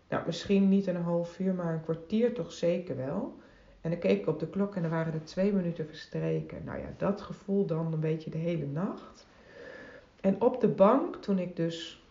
Nou, 0.10 0.26
misschien 0.26 0.70
niet 0.70 0.88
een 0.88 1.02
half 1.02 1.40
uur, 1.40 1.54
maar 1.54 1.74
een 1.74 1.82
kwartier 1.82 2.34
toch 2.34 2.52
zeker 2.52 2.98
wel. 2.98 3.38
En 3.82 3.90
dan 3.90 4.00
keek 4.00 4.20
ik 4.20 4.28
op 4.28 4.40
de 4.40 4.48
klok 4.48 4.76
en 4.76 4.84
er 4.84 4.90
waren 4.90 5.14
er 5.14 5.24
twee 5.24 5.54
minuten 5.54 5.86
verstreken. 5.86 6.64
Nou 6.64 6.80
ja, 6.80 6.88
dat 6.98 7.22
gevoel 7.22 7.66
dan 7.66 7.94
een 7.94 8.00
beetje 8.00 8.30
de 8.30 8.38
hele 8.38 8.66
nacht. 8.66 9.28
En 10.22 10.42
op 10.42 10.62
de 10.62 10.68
bank, 10.68 11.16
toen 11.16 11.40
ik 11.40 11.56
dus 11.56 12.04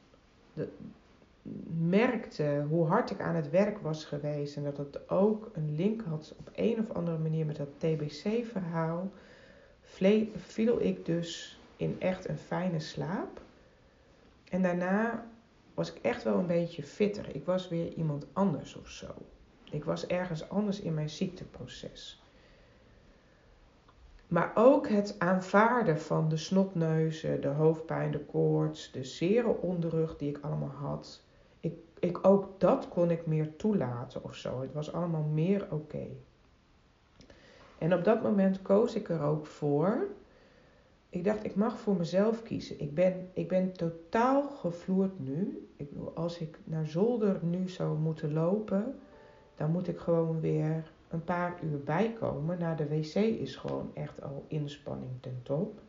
merkte 1.78 2.64
hoe 2.68 2.86
hard 2.86 3.10
ik 3.10 3.20
aan 3.20 3.34
het 3.34 3.50
werk 3.50 3.78
was 3.78 4.04
geweest 4.04 4.56
en 4.56 4.64
dat 4.64 4.76
het 4.76 5.10
ook 5.10 5.50
een 5.52 5.74
link 5.76 6.02
had 6.02 6.34
op 6.38 6.50
een 6.54 6.78
of 6.78 6.90
andere 6.90 7.18
manier 7.18 7.46
met 7.46 7.56
dat 7.56 7.68
TBC-verhaal, 7.76 9.10
viel 10.36 10.80
ik 10.80 11.04
dus 11.06 11.58
in 11.76 11.96
echt 11.98 12.28
een 12.28 12.38
fijne 12.38 12.80
slaap. 12.80 13.40
En 14.50 14.62
daarna 14.62 15.26
was 15.74 15.92
ik 15.92 15.98
echt 16.02 16.22
wel 16.22 16.38
een 16.38 16.46
beetje 16.46 16.82
fitter. 16.82 17.34
Ik 17.34 17.44
was 17.44 17.68
weer 17.68 17.92
iemand 17.92 18.26
anders 18.32 18.76
of 18.76 18.88
zo. 18.88 19.14
Ik 19.70 19.84
was 19.84 20.06
ergens 20.06 20.48
anders 20.48 20.80
in 20.80 20.94
mijn 20.94 21.10
ziekteproces. 21.10 22.22
Maar 24.28 24.52
ook 24.54 24.88
het 24.88 25.14
aanvaarden 25.18 26.00
van 26.00 26.28
de 26.28 26.36
snotneuzen, 26.36 27.40
de 27.40 27.48
hoofdpijn, 27.48 28.10
de 28.10 28.24
koorts, 28.24 28.92
de 28.92 29.04
zere 29.04 29.60
onderrug 29.60 30.16
die 30.16 30.28
ik 30.28 30.38
allemaal 30.40 30.74
had. 30.80 31.22
Ik, 31.60 31.74
ik, 31.98 32.26
ook 32.26 32.60
dat 32.60 32.88
kon 32.88 33.10
ik 33.10 33.26
meer 33.26 33.56
toelaten 33.56 34.24
of 34.24 34.34
zo. 34.34 34.60
Het 34.60 34.72
was 34.72 34.92
allemaal 34.92 35.22
meer 35.22 35.66
oké. 35.70 36.06
En 37.78 37.94
op 37.94 38.04
dat 38.04 38.22
moment 38.22 38.62
koos 38.62 38.94
ik 38.94 39.08
er 39.08 39.22
ook 39.22 39.46
voor. 39.46 40.06
Ik 41.08 41.24
dacht, 41.24 41.44
ik 41.44 41.54
mag 41.54 41.78
voor 41.78 41.96
mezelf 41.96 42.42
kiezen. 42.42 42.80
Ik 42.80 42.94
ben, 42.94 43.30
ik 43.32 43.48
ben 43.48 43.72
totaal 43.72 44.42
gevloerd 44.42 45.18
nu. 45.18 45.68
Ik, 45.76 45.90
als 46.14 46.38
ik 46.38 46.58
naar 46.64 46.86
zolder 46.86 47.38
nu 47.42 47.68
zou 47.68 47.98
moeten 47.98 48.32
lopen, 48.32 48.98
dan 49.56 49.70
moet 49.70 49.88
ik 49.88 49.98
gewoon 49.98 50.40
weer 50.40 50.92
een 51.08 51.24
paar 51.24 51.58
uur 51.62 51.82
bijkomen. 51.82 52.58
Naar 52.58 52.76
de 52.76 52.88
wc 52.88 53.14
is 53.14 53.56
gewoon 53.56 53.90
echt 53.94 54.22
al 54.22 54.44
inspanning 54.48 55.10
ten 55.20 55.40
top. 55.42 55.80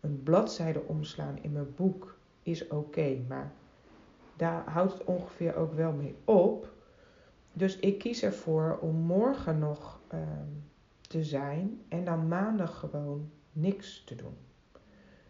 Een 0.00 0.22
bladzijde 0.22 0.82
omslaan 0.86 1.38
in 1.40 1.52
mijn 1.52 1.74
boek 1.74 2.18
is 2.42 2.68
oké, 2.68 3.18
maar 3.28 3.52
daar 4.36 4.70
houdt 4.70 4.92
het 4.92 5.04
ongeveer 5.04 5.56
ook 5.56 5.72
wel 5.72 5.92
mee 5.92 6.14
op. 6.24 6.72
Dus 7.52 7.78
ik 7.78 7.98
kies 7.98 8.22
ervoor 8.22 8.78
om 8.80 8.96
morgen 8.96 9.58
nog 9.58 10.00
ehm, 10.08 10.48
te 11.00 11.24
zijn 11.24 11.80
en 11.88 12.04
dan 12.04 12.28
maandag 12.28 12.78
gewoon 12.78 13.30
niks 13.52 14.04
te 14.04 14.14
doen. 14.14 14.36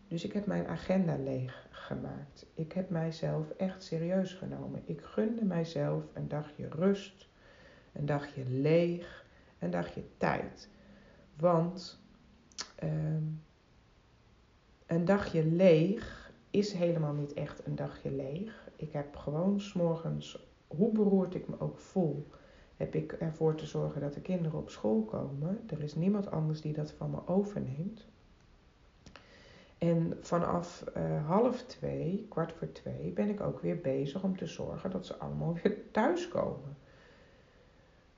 Dus 0.09 0.25
ik 0.25 0.33
heb 0.33 0.47
mijn 0.47 0.67
agenda 0.67 1.17
leeg 1.17 1.67
gemaakt. 1.71 2.47
Ik 2.55 2.73
heb 2.73 2.91
mijzelf 2.91 3.51
echt 3.51 3.83
serieus 3.83 4.33
genomen. 4.33 4.83
Ik 4.85 5.03
gunde 5.03 5.45
mijzelf 5.45 6.05
een 6.13 6.29
dagje 6.29 6.69
rust, 6.69 7.26
een 7.99 8.07
dagje 8.07 8.45
leeg, 8.49 9.25
een 9.59 9.71
dagje 9.71 10.03
tijd. 10.17 10.69
Want 11.37 12.01
ehm, 12.75 13.23
een 14.87 15.05
dagje 15.05 15.47
leeg 15.47 16.33
is 16.51 16.73
helemaal 16.73 17.13
niet 17.13 17.33
echt 17.33 17.67
een 17.67 17.77
dagje 17.77 18.11
leeg. 18.11 18.69
Ik 18.77 18.93
heb 18.93 19.17
gewoon 19.17 19.61
s'morgens, 19.61 20.47
hoe 20.67 20.93
beroerd 20.93 21.35
ik 21.35 21.49
me 21.49 21.61
ook 21.61 21.79
voel, 21.79 22.27
heb 22.77 22.95
ik 22.95 23.13
ervoor 23.13 23.55
te 23.55 23.67
zorgen 23.67 24.01
dat 24.01 24.15
de 24.15 24.21
kinderen 24.21 24.59
op 24.59 24.71
school 24.71 25.03
komen. 25.03 25.61
Er 25.67 25.83
is 25.83 25.95
niemand 25.95 26.31
anders 26.31 26.61
die 26.61 26.73
dat 26.73 26.93
van 26.93 27.11
me 27.11 27.27
overneemt. 27.27 28.07
En 29.79 30.19
vanaf 30.21 30.85
uh, 30.97 31.27
half 31.27 31.63
twee, 31.63 32.27
kwart 32.29 32.53
voor 32.53 32.73
twee, 32.73 33.11
ben 33.13 33.29
ik 33.29 33.41
ook 33.41 33.61
weer 33.61 33.81
bezig 33.81 34.23
om 34.23 34.37
te 34.37 34.47
zorgen 34.47 34.91
dat 34.91 35.07
ze 35.07 35.17
allemaal 35.17 35.57
weer 35.63 35.77
thuiskomen. 35.91 36.77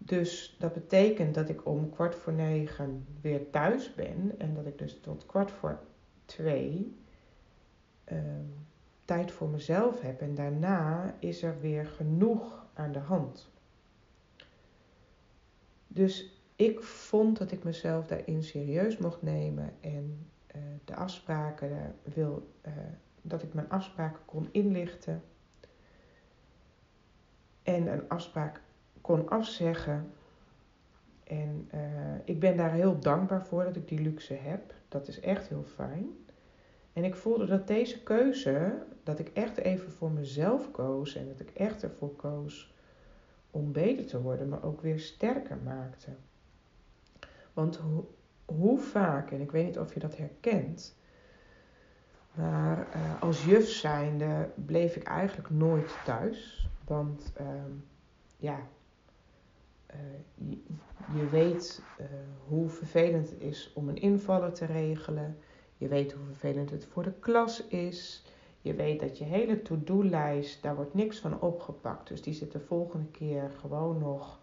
Dus 0.08 0.56
dat 0.58 0.72
betekent 0.72 1.34
dat 1.34 1.48
ik 1.48 1.66
om 1.66 1.90
kwart 1.90 2.14
voor 2.14 2.32
negen 2.32 3.06
weer 3.20 3.50
thuis 3.50 3.94
ben 3.94 4.34
en 4.38 4.54
dat 4.54 4.66
ik 4.66 4.78
dus 4.78 5.00
tot 5.00 5.26
kwart 5.26 5.50
voor 5.50 5.78
twee 6.24 6.96
ehm, 8.04 8.44
tijd 9.04 9.30
voor 9.30 9.48
mezelf 9.48 10.00
heb. 10.00 10.20
En 10.20 10.34
daarna 10.34 11.14
is 11.18 11.42
er 11.42 11.60
weer 11.60 11.86
genoeg 11.86 12.66
aan 12.74 12.92
de 12.92 12.98
hand. 12.98 13.50
Dus 15.86 16.42
ik 16.56 16.82
vond 16.82 17.38
dat 17.38 17.50
ik 17.50 17.64
mezelf 17.64 18.06
daarin 18.06 18.42
serieus 18.42 18.98
mocht 18.98 19.22
nemen 19.22 19.72
en 19.80 20.30
uh, 20.56 20.62
de 20.84 20.94
afspraken 20.94 21.94
wil, 22.02 22.52
uh, 22.66 22.72
dat 23.22 23.42
ik 23.42 23.54
mijn 23.54 23.70
afspraken 23.70 24.24
kon 24.24 24.48
inlichten. 24.50 25.22
En 27.62 27.86
een 27.92 28.08
afspraak 28.08 28.60
kon 29.08 29.28
afzeggen. 29.28 30.12
En 31.24 31.68
uh, 31.74 31.80
ik 32.24 32.40
ben 32.40 32.56
daar 32.56 32.72
heel 32.72 32.98
dankbaar 32.98 33.46
voor 33.46 33.64
dat 33.64 33.76
ik 33.76 33.88
die 33.88 34.00
luxe 34.00 34.34
heb. 34.34 34.74
Dat 34.88 35.08
is 35.08 35.20
echt 35.20 35.48
heel 35.48 35.62
fijn. 35.62 36.08
En 36.92 37.04
ik 37.04 37.14
voelde 37.14 37.46
dat 37.46 37.66
deze 37.66 38.02
keuze, 38.02 38.82
dat 39.02 39.18
ik 39.18 39.28
echt 39.28 39.56
even 39.56 39.92
voor 39.92 40.10
mezelf 40.10 40.70
koos 40.70 41.16
en 41.16 41.28
dat 41.28 41.40
ik 41.40 41.50
echt 41.50 41.82
ervoor 41.82 42.16
koos 42.16 42.74
om 43.50 43.72
beter 43.72 44.06
te 44.06 44.22
worden, 44.22 44.48
me 44.48 44.62
ook 44.62 44.80
weer 44.80 45.00
sterker 45.00 45.56
maakte. 45.64 46.10
Want 47.52 47.76
ho 47.76 48.14
hoe 48.44 48.78
vaak, 48.78 49.30
en 49.30 49.40
ik 49.40 49.50
weet 49.50 49.66
niet 49.66 49.78
of 49.78 49.94
je 49.94 50.00
dat 50.00 50.16
herkent, 50.16 50.96
maar 52.34 52.78
uh, 52.78 53.22
als 53.22 53.44
juf 53.44 53.68
zijnde 53.68 54.48
bleef 54.54 54.96
ik 54.96 55.02
eigenlijk 55.02 55.50
nooit 55.50 55.96
thuis. 56.04 56.68
Want 56.84 57.32
uh, 57.40 57.46
ja, 58.36 58.58
uh, 59.94 60.58
je, 61.14 61.28
weet 61.28 61.82
uh, 62.00 62.06
hoe 62.46 62.68
vervelend 62.68 63.30
het 63.30 63.40
is 63.40 63.72
om 63.74 63.88
een 63.88 63.96
invaller 63.96 64.52
te 64.52 64.64
regelen. 64.64 65.38
Je 65.76 65.88
weet 65.88 66.12
hoe 66.12 66.24
vervelend 66.24 66.70
het 66.70 66.86
voor 66.86 67.02
de 67.02 67.12
klas 67.12 67.66
is. 67.66 68.24
Je 68.60 68.74
weet 68.74 69.00
dat 69.00 69.18
je 69.18 69.24
hele 69.24 69.62
to-do-lijst, 69.62 70.62
daar 70.62 70.76
wordt 70.76 70.94
niks 70.94 71.18
van 71.18 71.40
opgepakt. 71.40 72.08
Dus 72.08 72.22
die 72.22 72.34
zit 72.34 72.52
de 72.52 72.60
volgende 72.60 73.06
keer 73.06 73.50
gewoon 73.50 73.98
nog 73.98 74.40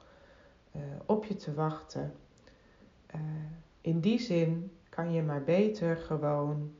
uh, 0.75 0.81
op 1.05 1.25
je 1.25 1.35
te 1.35 1.53
wachten. 1.53 2.13
in 3.81 3.99
die 3.99 4.19
zin 4.19 4.71
kan 4.89 5.11
je 5.11 5.21
maar 5.21 5.43
beter 5.43 5.97
gewoon 5.97 6.73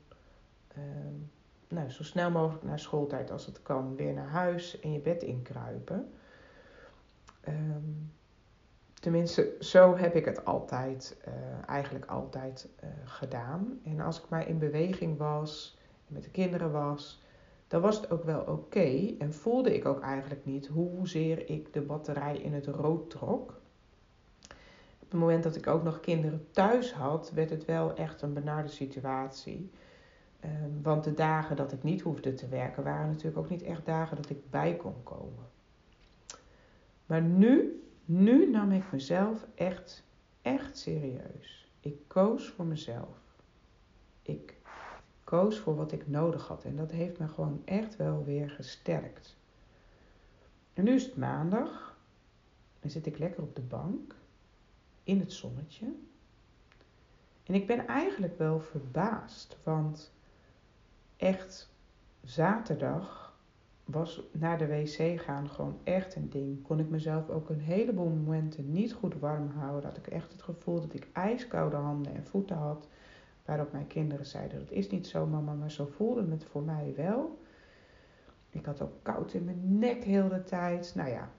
nou, 1.67 1.89
zo 1.89 2.04
snel 2.04 2.32
mogelijk 2.32 2.63
na 2.63 2.78
schooltijd 2.78 3.32
als 3.32 3.45
het 3.45 3.62
kan 3.62 3.95
weer 3.95 4.13
naar 4.13 4.28
huis 4.28 4.80
en 4.80 4.91
je 4.91 4.99
bed 4.99 5.23
inkruipen. 5.23 6.12
Um, 7.47 8.12
tenminste, 9.06 9.56
zo 9.60 9.96
heb 9.96 10.15
ik 10.15 10.26
het 10.26 10.46
altijd, 10.46 11.18
uh, 11.28 11.34
eigenlijk 11.70 12.06
altijd 12.06 12.70
uh, 12.84 12.89
gedaan. 13.04 13.80
En 13.84 14.00
als 14.00 14.18
ik 14.18 14.30
maar 14.30 14.48
in 14.48 14.58
beweging 14.58 15.18
was, 15.18 15.78
met 16.08 16.24
de 16.24 16.30
kinderen 16.30 16.72
was, 16.72 17.24
dan 17.68 17.82
was 17.82 17.96
het 17.96 18.12
ook 18.12 18.24
wel 18.24 18.41
oké. 18.41 19.15
En 19.20 19.34
voelde 19.34 19.76
ik 19.76 19.86
ook 19.86 20.02
eigenlijk 20.02 20.46
niet 20.46 20.68
hoezeer 20.68 21.50
ik 21.50 21.74
de 21.74 21.82
batterij 21.82 22.38
in 22.38 22.54
het 22.54 22.68
rood 22.68 23.10
trok. 23.10 23.50
Op 25.00 25.12
het 25.12 25.20
moment 25.20 25.44
dat 25.44 25.56
ik 25.56 25.68
ook 25.68 25.84
nog 25.84 26.00
kinderen 26.00 26.48
thuis 26.52 26.94
had, 26.94 27.32
werd 27.32 27.50
het 27.50 27.65
wel 27.65 27.96
echt 27.96 28.22
een 28.22 28.34
benarde 28.34 28.70
situatie. 28.70 29.72
Um, 30.44 30.80
want 30.84 31.04
de 31.04 31.13
dagen 31.13 31.56
dat 31.56 31.72
ik 31.72 31.84
niet 31.84 32.02
hoefde 32.02 32.34
te 32.34 32.48
werken, 32.48 32.84
waren 32.84 33.08
natuurlijk 33.08 33.38
ook 33.38 33.50
niet 33.50 33.63
echt 33.63 33.86
dagen 33.86 34.15
dat 34.15 34.30
ik 34.30 34.50
bij 34.50 34.76
kon 34.76 35.04
komen. 35.04 35.44
Maar 37.06 37.22
nu, 37.22 37.80
nu 38.06 38.50
nam 38.50 38.72
ik 38.72 38.91
mezelf 38.91 39.46
echt, 39.56 40.04
echt 40.41 40.78
serieus. 40.78 41.70
Ik 41.80 42.08
koos 42.08 42.48
voor 42.48 42.65
mezelf. 42.65 43.18
Ik 44.22 44.56
koos 45.24 45.60
voor 45.60 45.76
wat 45.76 45.91
ik 45.91 46.08
nodig 46.08 46.48
had. 46.48 46.63
En 46.63 46.76
dat 46.76 46.91
heeft 46.91 47.20
me 47.20 47.28
gewoon 47.28 47.62
echt 47.65 47.96
wel 47.96 48.24
weer 48.24 48.50
gesterkt. 48.50 49.38
En 50.74 50.84
nu 50.84 50.94
is 50.94 51.06
het 51.06 51.18
maandag. 51.18 51.98
Dan 52.80 52.89
zit 52.89 53.06
ik 53.06 53.18
lekker 53.18 53.44
op 53.44 53.56
de 53.56 53.62
bank. 53.62 54.15
In 55.04 55.20
het 55.20 55.34
zonnetje. 55.34 55.86
En 57.44 57.54
ik 57.54 57.68
ben 57.68 57.88
eigenlijk 57.88 58.38
wel 58.38 58.60
verbaasd. 58.60 59.58
Want 59.63 60.12
echt 61.18 61.70
zaterdag 62.24 63.25
was 63.86 64.21
naar 64.32 64.58
de 64.58 64.67
wc 64.67 65.21
gaan 65.21 65.50
gewoon 65.50 65.78
echt 65.84 66.15
een 66.15 66.30
ding. 66.30 66.62
Kon 66.62 66.80
ik 66.80 66.89
mezelf 66.89 67.30
ook 67.30 67.50
een 67.50 67.60
heleboel 67.60 68.10
momenten 68.10 68.71
niet 68.71 68.93
goed 68.93 69.19
warm 69.19 69.50
houden. 69.50 69.89
Had 69.89 69.98
ik 69.98 70.08
echt 70.08 70.32
het 70.32 70.41
gevoel 70.41 70.82
dat 70.82 70.93
ik 70.93 71.08
ijskoude 71.13 71.76
handen 71.76 72.15
en 72.15 72.26
voeten 72.26 72.56
had. 72.56 72.88
Waarop 73.45 73.71
mijn 73.71 73.88
kinderen 73.88 74.26
zeiden: 74.26 74.60
Dat 74.60 74.71
is 74.71 74.89
niet 74.89 75.08
zo, 75.08 75.26
mama, 75.26 75.54
maar 75.54 75.71
zo 75.71 75.86
voelde 75.86 76.32
het 76.32 76.45
voor 76.45 76.63
mij 76.63 76.93
wel. 76.95 77.39
Ik 78.50 78.65
had 78.65 78.82
ook 78.82 78.93
koud 79.02 79.34
in 79.34 79.43
mijn 79.43 79.78
nek 79.80 80.04
heel 80.04 80.30
de 80.30 80.43
tijd. 80.43 80.91
Nou 80.95 81.10
ja, 81.10 81.30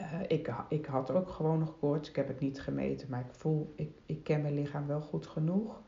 uh, 0.00 0.20
ik, 0.28 0.52
ik 0.68 0.86
had 0.86 1.10
ook 1.10 1.28
gewoon 1.28 1.58
nog 1.58 1.78
koorts. 1.78 2.08
Ik 2.08 2.16
heb 2.16 2.28
het 2.28 2.40
niet 2.40 2.60
gemeten, 2.60 3.10
maar 3.10 3.20
ik 3.20 3.32
voel, 3.32 3.72
ik, 3.76 3.90
ik 4.06 4.24
ken 4.24 4.42
mijn 4.42 4.54
lichaam 4.54 4.86
wel 4.86 5.00
goed 5.00 5.26
genoeg. 5.26 5.82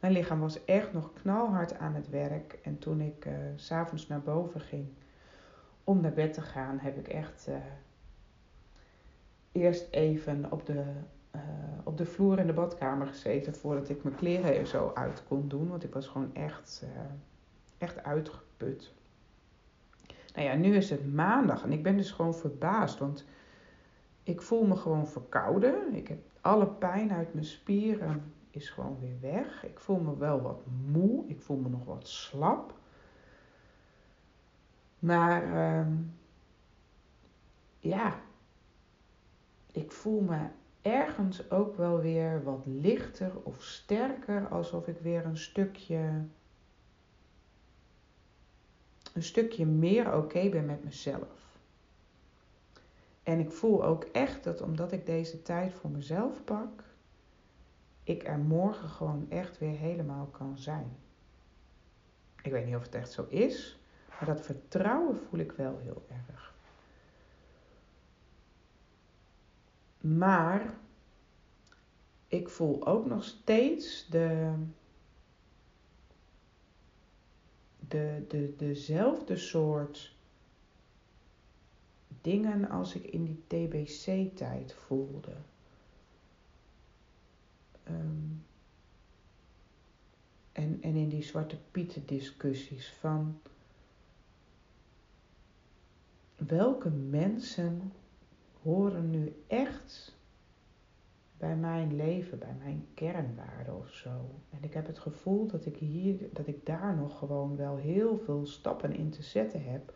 Mijn 0.00 0.12
lichaam 0.12 0.40
was 0.40 0.64
echt 0.64 0.92
nog 0.92 1.12
knalhard 1.12 1.78
aan 1.78 1.94
het 1.94 2.10
werk. 2.10 2.58
En 2.62 2.78
toen 2.78 3.00
ik 3.00 3.26
uh, 3.26 3.32
s'avonds 3.54 4.06
naar 4.06 4.22
boven 4.22 4.60
ging 4.60 4.86
om 5.84 6.00
naar 6.00 6.12
bed 6.12 6.32
te 6.32 6.40
gaan, 6.40 6.78
heb 6.78 6.98
ik 6.98 7.08
echt 7.08 7.46
uh, 7.48 7.56
eerst 9.52 9.88
even 9.90 10.52
op 10.52 10.66
de, 10.66 10.84
uh, 11.36 11.40
op 11.84 11.96
de 11.96 12.06
vloer 12.06 12.38
in 12.38 12.46
de 12.46 12.52
badkamer 12.52 13.06
gezeten 13.06 13.54
voordat 13.54 13.88
ik 13.88 14.02
mijn 14.02 14.16
kleren 14.16 14.56
er 14.56 14.66
zo 14.66 14.90
uit 14.94 15.22
kon 15.28 15.48
doen. 15.48 15.68
Want 15.68 15.84
ik 15.84 15.94
was 15.94 16.06
gewoon 16.06 16.34
echt, 16.34 16.84
echt 17.78 18.02
uitgeput. 18.02 18.92
Nou 20.34 20.48
ja, 20.48 20.54
nu 20.54 20.76
is 20.76 20.90
het 20.90 21.14
maandag 21.14 21.62
en 21.62 21.72
ik 21.72 21.82
ben 21.82 21.96
dus 21.96 22.10
gewoon 22.10 22.34
verbaasd, 22.34 22.98
want 22.98 23.24
ik 24.22 24.42
voel 24.42 24.66
me 24.66 24.76
gewoon 24.76 25.06
verkouden. 25.06 25.94
Ik 25.94 26.08
heb 26.08 26.18
alle 26.40 26.66
pijn 26.66 27.12
uit 27.12 27.34
mijn 27.34 27.46
spieren 27.46 28.32
is 28.56 28.70
gewoon 28.70 28.98
weer 29.00 29.20
weg. 29.20 29.64
Ik 29.64 29.78
voel 29.78 29.98
me 29.98 30.16
wel 30.16 30.40
wat 30.40 30.62
moe, 30.86 31.24
ik 31.26 31.40
voel 31.40 31.56
me 31.56 31.68
nog 31.68 31.84
wat 31.84 32.08
slap. 32.08 32.74
Maar 34.98 35.44
uh, 35.44 35.86
ja, 37.78 38.20
ik 39.72 39.92
voel 39.92 40.20
me 40.20 40.48
ergens 40.82 41.50
ook 41.50 41.76
wel 41.76 42.00
weer 42.00 42.44
wat 42.44 42.62
lichter 42.66 43.32
of 43.42 43.62
sterker, 43.62 44.48
alsof 44.48 44.86
ik 44.86 44.98
weer 44.98 45.24
een 45.24 45.36
stukje, 45.36 46.24
een 49.14 49.22
stukje 49.22 49.66
meer 49.66 50.14
oké 50.16 50.48
ben 50.48 50.66
met 50.66 50.84
mezelf. 50.84 51.58
En 53.22 53.38
ik 53.38 53.50
voel 53.50 53.84
ook 53.84 54.04
echt 54.04 54.44
dat 54.44 54.60
omdat 54.60 54.92
ik 54.92 55.06
deze 55.06 55.42
tijd 55.42 55.72
voor 55.72 55.90
mezelf 55.90 56.44
pak, 56.44 56.84
ik 58.06 58.26
er 58.26 58.38
morgen 58.38 58.88
gewoon 58.88 59.30
echt 59.30 59.58
weer 59.58 59.76
helemaal 59.76 60.26
kan 60.26 60.58
zijn. 60.58 60.96
Ik 62.42 62.52
weet 62.52 62.66
niet 62.66 62.76
of 62.76 62.82
het 62.82 62.94
echt 62.94 63.12
zo 63.12 63.26
is, 63.28 63.78
maar 64.08 64.24
dat 64.24 64.40
vertrouwen 64.40 65.20
voel 65.28 65.40
ik 65.40 65.52
wel 65.52 65.78
heel 65.78 66.06
erg. 66.08 66.54
Maar 70.00 70.74
ik 72.28 72.48
voel 72.48 72.86
ook 72.86 73.06
nog 73.06 73.24
steeds 73.24 74.06
de, 74.08 74.54
de, 77.88 78.24
de, 78.28 78.54
dezelfde 78.56 79.36
soort 79.36 80.16
dingen 82.20 82.68
als 82.68 82.94
ik 82.94 83.04
in 83.04 83.24
die 83.24 83.44
TBC-tijd 83.46 84.74
voelde. 84.74 85.36
Ehm, 87.86 88.34
en, 90.52 90.78
en 90.82 90.94
in 90.94 91.08
die 91.08 91.22
zwarte 91.22 91.58
pieten 91.70 92.06
discussies 92.06 92.92
van 92.92 93.40
welke 96.36 96.90
mensen 96.90 97.92
horen 98.62 99.10
nu 99.10 99.42
echt 99.46 100.16
bij 101.38 101.56
mijn 101.56 101.96
leven, 101.96 102.38
bij 102.38 102.54
mijn 102.58 102.86
kernwaarden 102.94 103.76
of 103.76 103.92
zo. 103.92 104.30
En 104.50 104.58
ik 104.62 104.74
heb 104.74 104.86
het 104.86 104.98
gevoel 104.98 105.46
dat 105.46 105.66
ik 105.66 105.76
hier, 105.76 106.28
dat 106.32 106.46
ik 106.46 106.66
daar 106.66 106.96
nog 106.96 107.18
gewoon 107.18 107.56
wel 107.56 107.76
heel 107.76 108.18
veel 108.18 108.46
stappen 108.46 108.92
in 108.92 109.10
te 109.10 109.22
zetten 109.22 109.64
heb, 109.64 109.94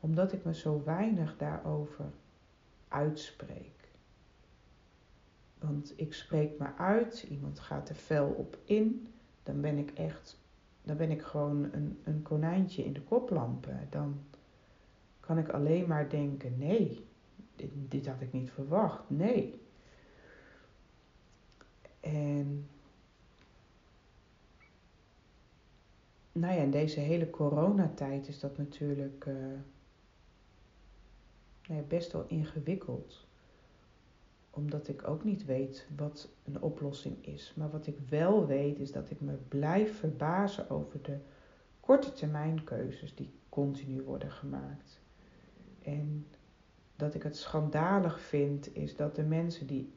omdat 0.00 0.32
ik 0.32 0.44
me 0.44 0.54
zo 0.54 0.82
weinig 0.84 1.36
daarover 1.36 2.04
uitspreek. 2.88 3.81
Want 5.62 5.92
ik 5.96 6.14
spreek 6.14 6.58
me 6.58 6.66
uit, 6.76 7.22
iemand 7.22 7.58
gaat 7.58 7.88
er 7.88 7.94
fel 7.94 8.28
op 8.28 8.58
in, 8.64 9.06
dan 9.42 9.60
ben 9.60 9.78
ik 9.78 9.90
echt, 9.90 10.38
dan 10.82 10.96
ben 10.96 11.10
ik 11.10 11.22
gewoon 11.22 11.72
een, 11.72 12.00
een 12.04 12.22
konijntje 12.22 12.84
in 12.84 12.92
de 12.92 13.02
koplampen. 13.02 13.86
Dan 13.90 14.20
kan 15.20 15.38
ik 15.38 15.48
alleen 15.48 15.86
maar 15.86 16.08
denken, 16.08 16.58
nee, 16.58 17.04
dit, 17.56 17.70
dit 17.74 18.06
had 18.06 18.20
ik 18.20 18.32
niet 18.32 18.50
verwacht, 18.50 19.10
nee. 19.10 19.60
En 22.00 22.66
nou 26.32 26.54
ja, 26.54 26.66
deze 26.66 27.00
hele 27.00 27.30
coronatijd 27.30 28.28
is 28.28 28.40
dat 28.40 28.58
natuurlijk 28.58 29.24
uh, 29.26 29.34
nou 31.66 31.80
ja, 31.80 31.86
best 31.88 32.12
wel 32.12 32.24
ingewikkeld 32.28 33.26
omdat 34.54 34.88
ik 34.88 35.08
ook 35.08 35.24
niet 35.24 35.44
weet 35.44 35.86
wat 35.96 36.28
een 36.44 36.62
oplossing 36.62 37.26
is. 37.26 37.52
Maar 37.56 37.70
wat 37.70 37.86
ik 37.86 37.96
wel 38.08 38.46
weet 38.46 38.78
is 38.78 38.92
dat 38.92 39.10
ik 39.10 39.20
me 39.20 39.34
blijf 39.48 39.98
verbazen 39.98 40.70
over 40.70 41.02
de 41.02 41.18
korte 41.80 42.12
termijn 42.12 42.64
keuzes 42.64 43.14
die 43.14 43.30
continu 43.48 44.02
worden 44.02 44.30
gemaakt. 44.30 45.00
En 45.82 46.26
dat 46.96 47.14
ik 47.14 47.22
het 47.22 47.36
schandalig 47.36 48.20
vind 48.20 48.74
is 48.74 48.96
dat 48.96 49.14
de 49.14 49.22
mensen 49.22 49.66
die 49.66 49.92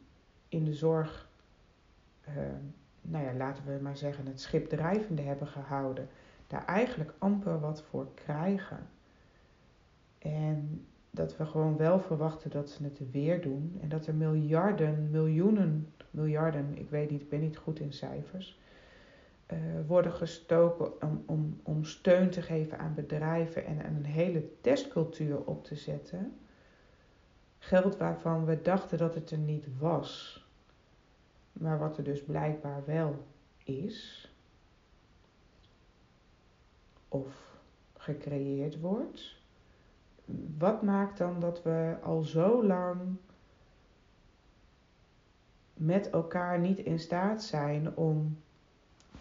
in 0.50 0.66
de 0.66 0.74
zorg, 0.74 1.30
uh, 2.30 2.36
nou 3.02 3.26
ja, 3.26 3.34
laten 3.34 3.66
we 3.66 3.80
maar 3.82 3.98
zeggen, 3.98 4.28
het 4.28 4.42
schip 4.42 4.70
drijvende 4.70 5.22
hebben 5.22 5.48
gehouden, 5.48 6.10
daar 6.48 6.66
eigenlijk 6.66 7.14
amper 7.18 7.60
wat 7.60 7.82
voor 7.82 8.08
krijgen. 8.14 8.88
En 10.18 10.86
dat 11.16 11.38
we 11.38 11.46
gewoon 11.46 11.78
wel 11.78 12.00
verwachten 12.00 12.50
dat 12.50 12.70
ze 12.70 12.84
het 12.84 13.12
weer 13.12 13.42
doen. 13.42 13.78
En 13.82 13.90
dat 13.90 14.08
er 14.08 14.16
miljarden, 14.16 15.10
miljoenen, 15.12 15.94
miljarden, 16.12 16.78
ik 16.78 16.90
weet 16.90 17.10
niet, 17.10 17.22
ik 17.22 17.30
ben 17.30 17.40
niet 17.40 17.58
goed 17.58 17.80
in 17.80 17.94
cijfers, 17.94 18.60
uh, 19.54 19.58
worden 19.88 20.12
gestoken 20.12 21.02
om, 21.02 21.24
om, 21.26 21.60
om 21.64 21.84
steun 21.84 22.30
te 22.30 22.42
geven 22.42 22.80
aan 22.80 22.94
bedrijven 22.94 23.66
en, 23.66 23.84
en 23.84 23.96
een 23.96 24.06
hele 24.06 24.62
testcultuur 24.62 25.46
op 25.46 25.64
te 25.64 25.76
zetten. 25.76 26.38
Geld 27.58 27.98
waarvan 27.98 28.46
we 28.46 28.62
dachten 28.62 28.98
dat 28.98 29.16
het 29.16 29.32
er 29.32 29.38
niet 29.38 29.66
was, 29.80 30.44
maar 31.54 31.80
wat 31.80 31.98
er 31.98 32.04
dus 32.04 32.24
blijkbaar 32.24 32.86
wel 32.86 33.26
is. 33.64 34.30
Of 37.08 37.58
gecreëerd 37.94 38.80
wordt 38.80 39.44
wat 40.58 40.82
maakt 40.82 41.18
dan 41.18 41.40
dat 41.40 41.64
we 41.64 41.96
al 42.04 42.22
zo 42.22 42.66
lang 42.66 43.02
met 45.74 46.10
elkaar 46.10 46.60
niet 46.60 46.80
in 46.80 47.00
staat 47.00 47.44
zijn 47.44 47.96
om 47.96 48.38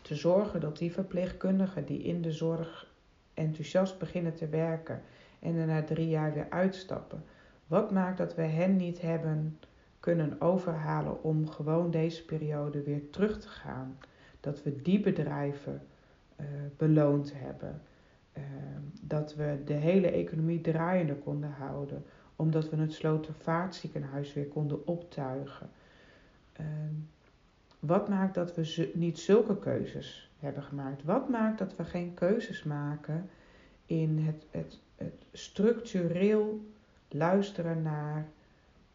te 0.03 0.15
zorgen 0.15 0.61
dat 0.61 0.79
die 0.79 0.93
verpleegkundigen 0.93 1.87
die 1.87 2.03
in 2.03 2.23
de 2.23 2.33
zorg 2.33 2.93
enthousiast 3.35 3.99
beginnen 3.99 4.35
te 4.35 4.49
werken 4.49 5.03
en 5.39 5.55
er 5.57 5.67
na 5.67 5.83
drie 5.83 6.09
jaar 6.09 6.33
weer 6.33 6.47
uitstappen, 6.51 7.25
wat 7.67 7.91
maakt 7.91 8.19
dat 8.19 8.35
we 8.35 8.43
hen 8.43 8.77
niet 8.77 9.01
hebben 9.01 9.59
kunnen 10.01 10.41
overhalen 10.41 11.23
om 11.23 11.49
gewoon 11.49 11.91
deze 11.91 12.25
periode 12.25 12.83
weer 12.83 13.11
terug 13.11 13.41
te 13.41 13.49
gaan? 13.49 13.99
Dat 14.41 14.63
we 14.63 14.83
die 14.83 15.01
bedrijven 15.01 15.83
uh, 16.41 16.47
beloond 16.77 17.33
hebben. 17.35 17.81
Ehm, 18.35 18.83
dat 19.01 19.35
we 19.35 19.59
de 19.65 19.73
hele 19.73 20.11
economie 20.11 20.61
draaiende 20.61 21.15
konden 21.15 21.51
houden, 21.51 22.05
omdat 22.37 22.71
we 22.71 22.77
het 22.77 22.93
Slotervaartziekenhuis 22.93 24.33
weer 24.33 24.47
konden 24.47 24.87
optuigen. 24.87 25.71
Ehm, 26.53 26.95
wat 27.79 28.09
maakt 28.09 28.35
dat 28.35 28.55
we 28.55 28.91
niet 28.95 29.19
zulke 29.19 29.59
keuzes 29.59 30.31
hebben 30.39 30.63
gemaakt? 30.63 31.05
Wat 31.05 31.29
maakt 31.29 31.59
dat 31.59 31.77
we 31.77 31.85
geen 31.85 32.15
keuzes 32.15 32.63
maken 32.63 33.29
in 33.87 34.19
het, 34.19 34.47
het, 34.51 34.79
het 34.97 35.27
structureel 35.33 36.61
luisteren 37.09 37.83
naar 37.83 38.27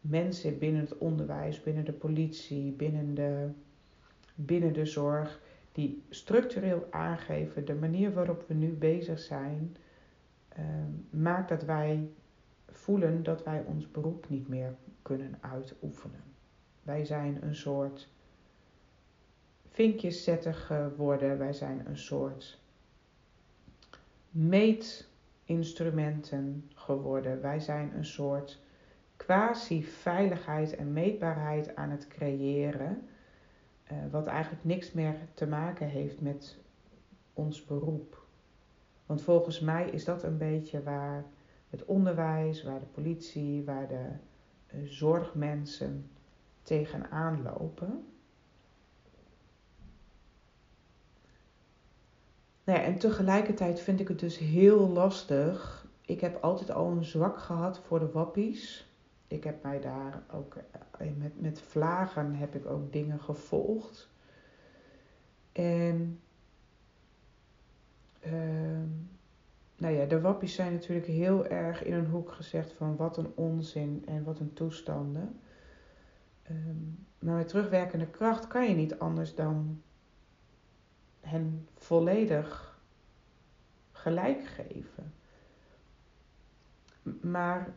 mensen 0.00 0.58
binnen 0.58 0.80
het 0.80 0.98
onderwijs, 0.98 1.62
binnen 1.62 1.84
de 1.84 1.92
politie, 1.92 2.72
binnen 2.72 3.14
de, 3.14 3.48
binnen 4.34 4.72
de 4.72 4.86
zorg, 4.86 5.40
die 5.72 6.02
structureel 6.08 6.86
aangeven 6.90 7.64
de 7.64 7.74
manier 7.74 8.12
waarop 8.12 8.44
we 8.46 8.54
nu 8.54 8.72
bezig 8.72 9.18
zijn, 9.18 9.76
uh, 10.58 10.64
maakt 11.10 11.48
dat 11.48 11.62
wij 11.62 12.08
voelen 12.66 13.22
dat 13.22 13.44
wij 13.44 13.64
ons 13.66 13.90
beroep 13.90 14.28
niet 14.28 14.48
meer 14.48 14.74
kunnen 15.02 15.38
uitoefenen. 15.40 16.22
Wij 16.82 17.04
zijn 17.04 17.42
een 17.42 17.54
soort 17.54 18.08
vinkjeszetter 19.68 20.54
geworden, 20.54 21.38
wij 21.38 21.52
zijn 21.52 21.86
een 21.86 21.98
soort 21.98 22.58
meetinstrumenten 24.30 26.70
geworden, 26.74 27.40
wij 27.40 27.60
zijn 27.60 27.92
een 27.96 28.04
soort 28.04 28.60
quasi-veiligheid 29.16 30.76
en 30.76 30.92
meetbaarheid 30.92 31.76
aan 31.76 31.90
het 31.90 32.08
creëren 32.08 33.08
uh, 33.92 33.98
wat 34.10 34.26
eigenlijk 34.26 34.64
niks 34.64 34.92
meer 34.92 35.16
te 35.34 35.46
maken 35.46 35.88
heeft 35.88 36.20
met 36.20 36.58
ons 37.32 37.64
beroep. 37.64 38.26
Want 39.06 39.22
volgens 39.22 39.60
mij 39.60 39.90
is 39.90 40.04
dat 40.04 40.22
een 40.22 40.38
beetje 40.38 40.82
waar 40.82 41.24
het 41.70 41.84
onderwijs, 41.84 42.62
waar 42.62 42.80
de 42.80 42.86
politie, 42.86 43.64
waar 43.64 43.88
de 43.88 44.06
uh, 44.74 44.88
zorgmensen 44.88 46.10
tegenaan 46.62 47.42
lopen. 47.42 48.04
Nou 52.64 52.78
ja, 52.78 52.84
en 52.84 52.98
tegelijkertijd 52.98 53.80
vind 53.80 54.00
ik 54.00 54.08
het 54.08 54.18
dus 54.18 54.38
heel 54.38 54.88
lastig. 54.88 55.86
Ik 56.00 56.20
heb 56.20 56.42
altijd 56.42 56.70
al 56.70 56.90
een 56.90 57.04
zwak 57.04 57.38
gehad 57.38 57.80
voor 57.86 57.98
de 57.98 58.10
wappies 58.10 58.89
ik 59.30 59.44
heb 59.44 59.62
mij 59.62 59.80
daar 59.80 60.22
ook 60.32 60.56
eh, 60.98 61.06
met, 61.16 61.40
met 61.40 61.60
vlagen 61.60 62.34
heb 62.34 62.54
ik 62.54 62.66
ook 62.66 62.92
dingen 62.92 63.20
gevolgd. 63.20 64.08
En 65.52 66.20
uh, 68.26 68.32
nou 69.76 69.94
ja, 69.94 70.04
de 70.04 70.20
wappies 70.20 70.54
zijn 70.54 70.72
natuurlijk 70.72 71.06
heel 71.06 71.46
erg 71.46 71.82
in 71.84 71.92
een 71.92 72.06
hoek 72.06 72.32
gezegd 72.32 72.72
van 72.72 72.96
wat 72.96 73.16
een 73.16 73.32
onzin 73.34 74.02
en 74.06 74.24
wat 74.24 74.38
een 74.38 74.52
toestanden. 74.52 75.40
Ehm, 76.42 76.76
maar 77.18 77.36
met 77.36 77.48
terugwerkende 77.48 78.06
kracht 78.06 78.46
kan 78.46 78.68
je 78.68 78.74
niet 78.74 78.98
anders 78.98 79.34
dan 79.34 79.82
hen 81.20 81.68
volledig 81.74 82.78
gelijk 83.92 84.44
geven. 84.44 85.12
Maar 87.20 87.72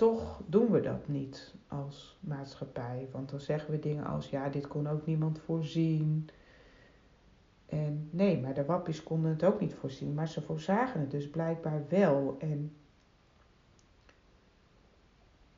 toch 0.00 0.40
doen 0.46 0.70
we 0.70 0.80
dat 0.80 1.08
niet 1.08 1.54
als 1.68 2.18
maatschappij. 2.20 3.08
Want 3.12 3.30
dan 3.30 3.40
zeggen 3.40 3.70
we 3.70 3.78
dingen 3.78 4.04
als: 4.04 4.30
ja, 4.30 4.48
dit 4.48 4.66
kon 4.66 4.86
ook 4.88 5.06
niemand 5.06 5.38
voorzien. 5.38 6.28
En 7.66 8.08
nee, 8.10 8.40
maar 8.40 8.54
de 8.54 8.64
wappies 8.64 9.02
konden 9.02 9.30
het 9.30 9.44
ook 9.44 9.60
niet 9.60 9.74
voorzien, 9.74 10.14
maar 10.14 10.28
ze 10.28 10.42
voorzagen 10.42 11.00
het 11.00 11.10
dus 11.10 11.30
blijkbaar 11.30 11.82
wel. 11.88 12.36
En 12.38 12.72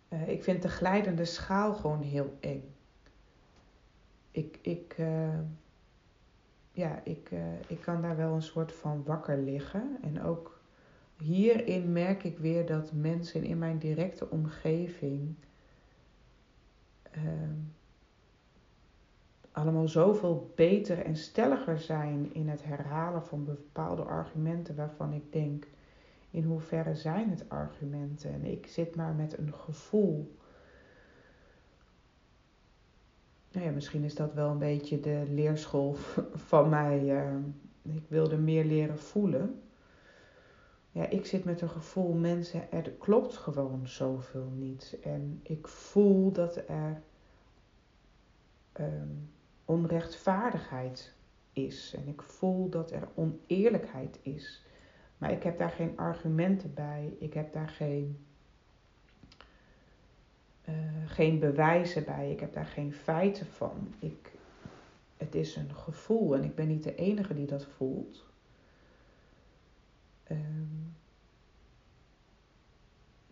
uh, 0.09 0.29
ik 0.29 0.43
vind 0.43 0.63
de 0.63 0.69
glijdende 0.69 1.25
schaal 1.25 1.75
gewoon 1.75 2.03
heel 2.03 2.37
eng. 2.41 2.75
Ik, 4.31 4.59
ik, 4.63 4.97
uh, 4.99 5.39
ja, 6.73 7.01
ik, 7.05 7.31
uh, 7.31 7.61
ik 7.67 7.81
kan 7.81 8.03
daar 8.03 8.17
wel 8.17 8.35
een 8.35 8.43
soort 8.43 8.73
van 8.73 9.05
wakker 9.05 9.39
liggen. 9.39 9.99
En 10.03 10.23
ook 10.23 10.62
hierin 11.23 11.93
merk 11.93 12.25
ik 12.25 12.39
weer 12.39 12.67
dat 12.67 12.93
mensen 12.93 13.45
in 13.45 13.59
mijn 13.59 13.79
directe 13.79 14.31
omgeving 14.31 15.35
ehm, 17.11 17.59
allemaal 19.53 19.89
zoveel 19.89 20.53
beter 20.55 20.99
en 20.99 21.17
stelliger 21.17 21.79
zijn 21.79 22.35
in 22.35 22.49
het 22.49 22.65
herhalen 22.65 23.23
van 23.23 23.45
bepaalde 23.45 24.03
argumenten 24.03 24.77
waarvan 24.77 25.13
ik 25.13 25.33
denk, 25.33 25.67
in 26.31 26.45
hoeverre 26.45 26.95
zijn 26.95 27.31
het 27.31 27.49
argumenten? 27.49 28.33
En 28.33 28.45
ik 28.45 28.67
zit 28.67 28.97
maar 28.97 29.15
met 29.15 29.39
een 29.39 29.55
gevoel. 29.55 30.37
Nou 33.53 33.67
ja, 33.67 33.73
misschien 33.73 34.05
is 34.05 34.15
dat 34.15 34.35
wel 34.35 34.51
een 34.51 34.59
beetje 34.59 35.01
de 35.01 35.25
leerschool 35.29 35.95
van 36.51 36.69
mij. 36.69 37.19
Ehm, 37.19 37.43
ik 37.83 38.05
wilde 38.09 38.37
meer 38.37 38.65
leren 38.65 38.99
voelen. 38.99 39.62
Ja, 40.93 41.09
ik 41.09 41.27
zit 41.27 41.45
met 41.45 41.61
een 41.61 41.71
gevoel, 41.71 42.13
mensen, 42.13 42.73
er 42.73 42.91
klopt 42.91 43.37
gewoon 43.37 43.89
zoveel 43.89 44.51
niet. 44.55 44.99
En 45.03 45.41
ik 45.43 45.69
voel 45.69 46.33
dat 46.33 46.57
er 46.57 47.03
um, 48.81 49.31
onrechtvaardigheid 49.65 51.15
is. 51.53 51.95
En 51.97 52.09
ik 52.09 52.23
voel 52.23 52.69
dat 52.69 52.91
er 52.91 53.09
oneerlijkheid 53.15 54.19
is. 54.23 54.65
Maar 55.19 55.33
ik 55.33 55.43
heb 55.43 55.59
daar 55.59 55.71
geen 55.71 55.99
argumenten 55.99 56.75
bij. 56.75 57.17
Ik 57.19 57.35
heb 57.35 57.53
daar 57.53 57.69
geen, 57.69 58.25
uh, 60.69 60.75
geen 61.07 61.39
bewijzen 61.39 62.05
bij. 62.05 62.31
Ik 62.31 62.41
heb 62.41 62.53
daar 62.53 62.67
geen 62.67 62.93
feiten 62.93 63.47
van. 63.47 63.95
Ik, 63.99 64.33
het 65.17 65.35
is 65.35 65.57
een 65.57 65.75
gevoel 65.75 66.35
en 66.35 66.45
ik 66.45 66.55
ben 66.55 66.69
niet 66.69 66.83
de 66.83 66.95
enige 66.95 67.35
die 67.35 67.47
dat 67.47 67.67
voelt. 67.67 68.25
Um, 70.31 70.95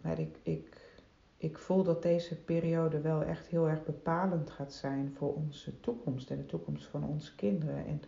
maar 0.00 0.18
ik, 0.18 0.36
ik, 0.42 1.00
ik 1.36 1.58
voel 1.58 1.82
dat 1.82 2.02
deze 2.02 2.36
periode 2.36 3.00
wel 3.00 3.22
echt 3.22 3.46
heel 3.46 3.68
erg 3.68 3.84
bepalend 3.84 4.50
gaat 4.50 4.72
zijn 4.72 5.12
voor 5.16 5.34
onze 5.34 5.80
toekomst 5.80 6.30
en 6.30 6.36
de 6.36 6.46
toekomst 6.46 6.86
van 6.86 7.04
onze 7.04 7.34
kinderen. 7.34 7.86
En 7.86 8.02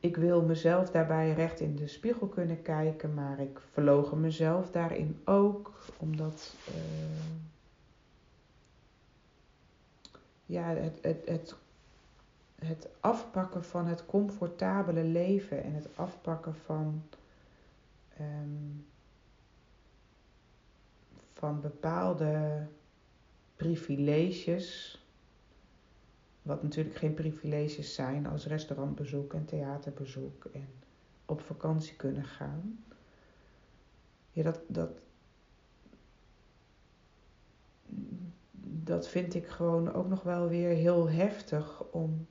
ik 0.00 0.16
wil 0.16 0.42
mezelf 0.42 0.90
daarbij 0.90 1.32
recht 1.32 1.60
in 1.60 1.76
de 1.76 1.86
spiegel 1.86 2.26
kunnen 2.26 2.62
kijken, 2.62 3.14
maar 3.14 3.40
ik 3.40 3.60
verlogen 3.72 4.20
mezelf 4.20 4.70
daarin 4.70 5.20
ook, 5.24 5.72
omdat 5.96 6.54
uh, 6.68 6.74
ja, 10.46 10.68
het, 10.68 10.98
het, 11.02 11.26
het, 11.26 11.56
het 12.58 12.88
afpakken 13.00 13.64
van 13.64 13.86
het 13.86 14.06
comfortabele 14.06 15.04
leven 15.04 15.62
en 15.62 15.72
het 15.74 15.96
afpakken 15.96 16.54
van, 16.54 17.02
um, 18.20 18.86
van 21.32 21.60
bepaalde 21.60 22.66
privileges 23.56 25.00
wat 26.42 26.62
natuurlijk 26.62 26.96
geen 26.96 27.14
privileges 27.14 27.94
zijn 27.94 28.26
als 28.26 28.46
restaurantbezoek 28.46 29.34
en 29.34 29.44
theaterbezoek 29.44 30.44
en 30.44 30.68
op 31.24 31.40
vakantie 31.40 31.96
kunnen 31.96 32.24
gaan. 32.24 32.84
Ja, 34.30 34.42
dat, 34.42 34.60
dat, 34.66 34.90
dat 38.62 39.08
vind 39.08 39.34
ik 39.34 39.46
gewoon 39.46 39.92
ook 39.92 40.08
nog 40.08 40.22
wel 40.22 40.48
weer 40.48 40.68
heel 40.68 41.10
heftig 41.10 41.82
om 41.82 42.26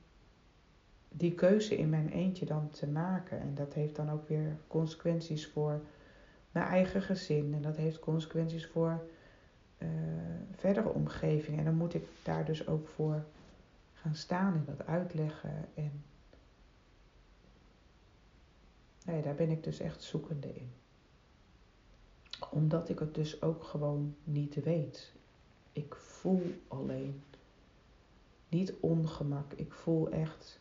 die 1.16 1.34
keuze 1.34 1.76
in 1.76 1.88
mijn 1.88 2.08
eentje 2.08 2.46
dan 2.46 2.70
te 2.70 2.86
maken. 2.86 3.40
En 3.40 3.54
dat 3.54 3.74
heeft 3.74 3.96
dan 3.96 4.10
ook 4.10 4.28
weer 4.28 4.56
consequenties 4.68 5.46
voor 5.46 5.80
mijn 6.50 6.66
eigen 6.66 7.02
gezin. 7.02 7.54
En 7.54 7.62
dat 7.62 7.76
heeft 7.76 7.98
consequenties 7.98 8.66
voor 8.66 9.04
uh, 9.78 9.88
verdere 10.54 10.88
omgeving. 10.88 11.58
En 11.58 11.64
dan 11.64 11.74
moet 11.74 11.94
ik 11.94 12.04
daar 12.22 12.44
dus 12.44 12.66
ook 12.66 12.88
voor 12.88 13.24
gaan 13.92 14.14
staan 14.14 14.54
en 14.54 14.64
dat 14.66 14.86
uitleggen. 14.86 15.68
En 15.74 16.04
nee, 19.04 19.22
daar 19.22 19.34
ben 19.34 19.50
ik 19.50 19.64
dus 19.64 19.80
echt 19.80 20.02
zoekende 20.02 20.54
in. 20.54 20.70
Omdat 22.50 22.88
ik 22.88 22.98
het 22.98 23.14
dus 23.14 23.42
ook 23.42 23.64
gewoon 23.64 24.14
niet 24.24 24.54
weet. 24.54 25.12
Ik 25.72 25.94
voel 25.94 26.60
alleen 26.68 27.22
niet 28.48 28.72
ongemak. 28.80 29.52
Ik 29.52 29.72
voel 29.72 30.10
echt 30.10 30.60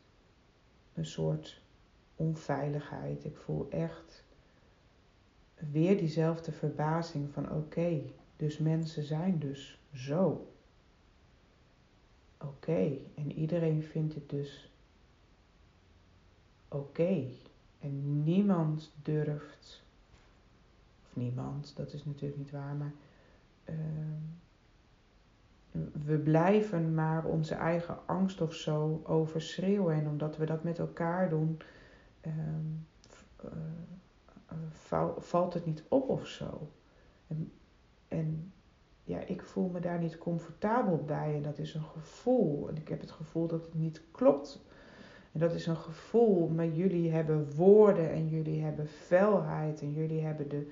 een 0.95 1.05
soort 1.05 1.61
onveiligheid. 2.15 3.25
Ik 3.25 3.37
voel 3.37 3.69
echt 3.69 4.23
weer 5.71 5.97
diezelfde 5.97 6.51
verbazing 6.51 7.29
van 7.33 7.51
oké, 7.51 8.01
dus 8.35 8.57
mensen 8.57 9.03
zijn 9.03 9.39
dus 9.39 9.79
zo 9.93 10.51
oké. 12.37 12.97
En 13.15 13.31
iedereen 13.31 13.83
vindt 13.83 14.15
het 14.15 14.29
dus 14.29 14.71
oké. 16.67 17.27
En 17.79 18.23
niemand 18.23 18.91
durft, 19.01 19.83
of 21.03 21.15
niemand, 21.15 21.75
dat 21.75 21.93
is 21.93 22.05
natuurlijk 22.05 22.37
niet 22.37 22.51
waar, 22.51 22.75
maar 22.75 22.93
uh, 23.69 23.75
we 26.05 26.17
blijven 26.17 26.93
maar 26.93 27.25
onze 27.25 27.55
eigen 27.55 27.97
angst 28.05 28.41
of 28.41 28.53
zo 28.53 29.01
overschreeuwen. 29.03 29.95
En 29.95 30.07
omdat 30.07 30.37
we 30.37 30.45
dat 30.45 30.63
met 30.63 30.79
elkaar 30.79 31.29
doen, 31.29 31.59
uh, 32.27 32.33
uh, 34.91 35.09
valt 35.17 35.53
het 35.53 35.65
niet 35.65 35.83
op 35.87 36.09
of 36.09 36.27
zo. 36.27 36.71
En, 37.27 37.51
en 38.07 38.53
ja, 39.03 39.19
ik 39.19 39.41
voel 39.41 39.69
me 39.69 39.79
daar 39.79 39.99
niet 39.99 40.17
comfortabel 40.17 41.03
bij 41.05 41.35
en 41.35 41.41
dat 41.41 41.57
is 41.57 41.73
een 41.73 41.83
gevoel. 41.83 42.69
En 42.69 42.75
ik 42.77 42.87
heb 42.87 43.01
het 43.01 43.11
gevoel 43.11 43.47
dat 43.47 43.65
het 43.65 43.73
niet 43.73 44.01
klopt. 44.11 44.63
En 45.31 45.39
dat 45.39 45.53
is 45.53 45.65
een 45.65 45.77
gevoel, 45.77 46.47
maar 46.47 46.67
jullie 46.67 47.11
hebben 47.11 47.55
woorden 47.55 48.09
en 48.09 48.27
jullie 48.27 48.61
hebben 48.61 48.87
felheid 48.87 49.81
en 49.81 49.93
jullie 49.93 50.21
hebben 50.21 50.49
de, 50.49 50.71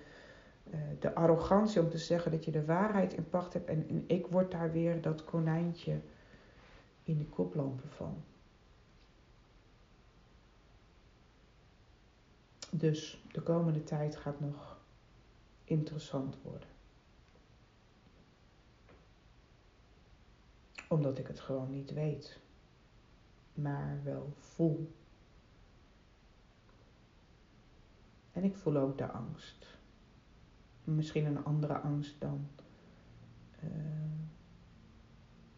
de 0.99 1.15
arrogantie 1.15 1.81
om 1.81 1.89
te 1.89 1.97
zeggen 1.97 2.31
dat 2.31 2.45
je 2.45 2.51
de 2.51 2.65
waarheid 2.65 3.13
in 3.13 3.29
pacht 3.29 3.53
hebt. 3.53 3.69
En, 3.69 3.89
en 3.89 4.03
ik 4.07 4.27
word 4.27 4.51
daar 4.51 4.71
weer 4.71 5.01
dat 5.01 5.23
konijntje 5.23 5.99
in 7.03 7.17
de 7.17 7.25
koplampen 7.25 7.89
van. 7.89 8.23
Dus 12.69 13.23
de 13.31 13.41
komende 13.41 13.83
tijd 13.83 14.15
gaat 14.15 14.39
nog 14.39 14.77
interessant 15.63 16.37
worden. 16.41 16.67
Omdat 20.87 21.17
ik 21.17 21.27
het 21.27 21.39
gewoon 21.39 21.69
niet 21.69 21.93
weet, 21.93 22.39
maar 23.53 23.99
wel 24.03 24.33
voel. 24.37 24.93
En 28.31 28.43
ik 28.43 28.55
voel 28.55 28.77
ook 28.77 28.97
de 28.97 29.07
angst. 29.07 29.81
Misschien 30.83 31.25
een 31.25 31.43
andere 31.43 31.77
angst 31.77 32.15
dan 32.19 32.47
uh, 33.63 33.69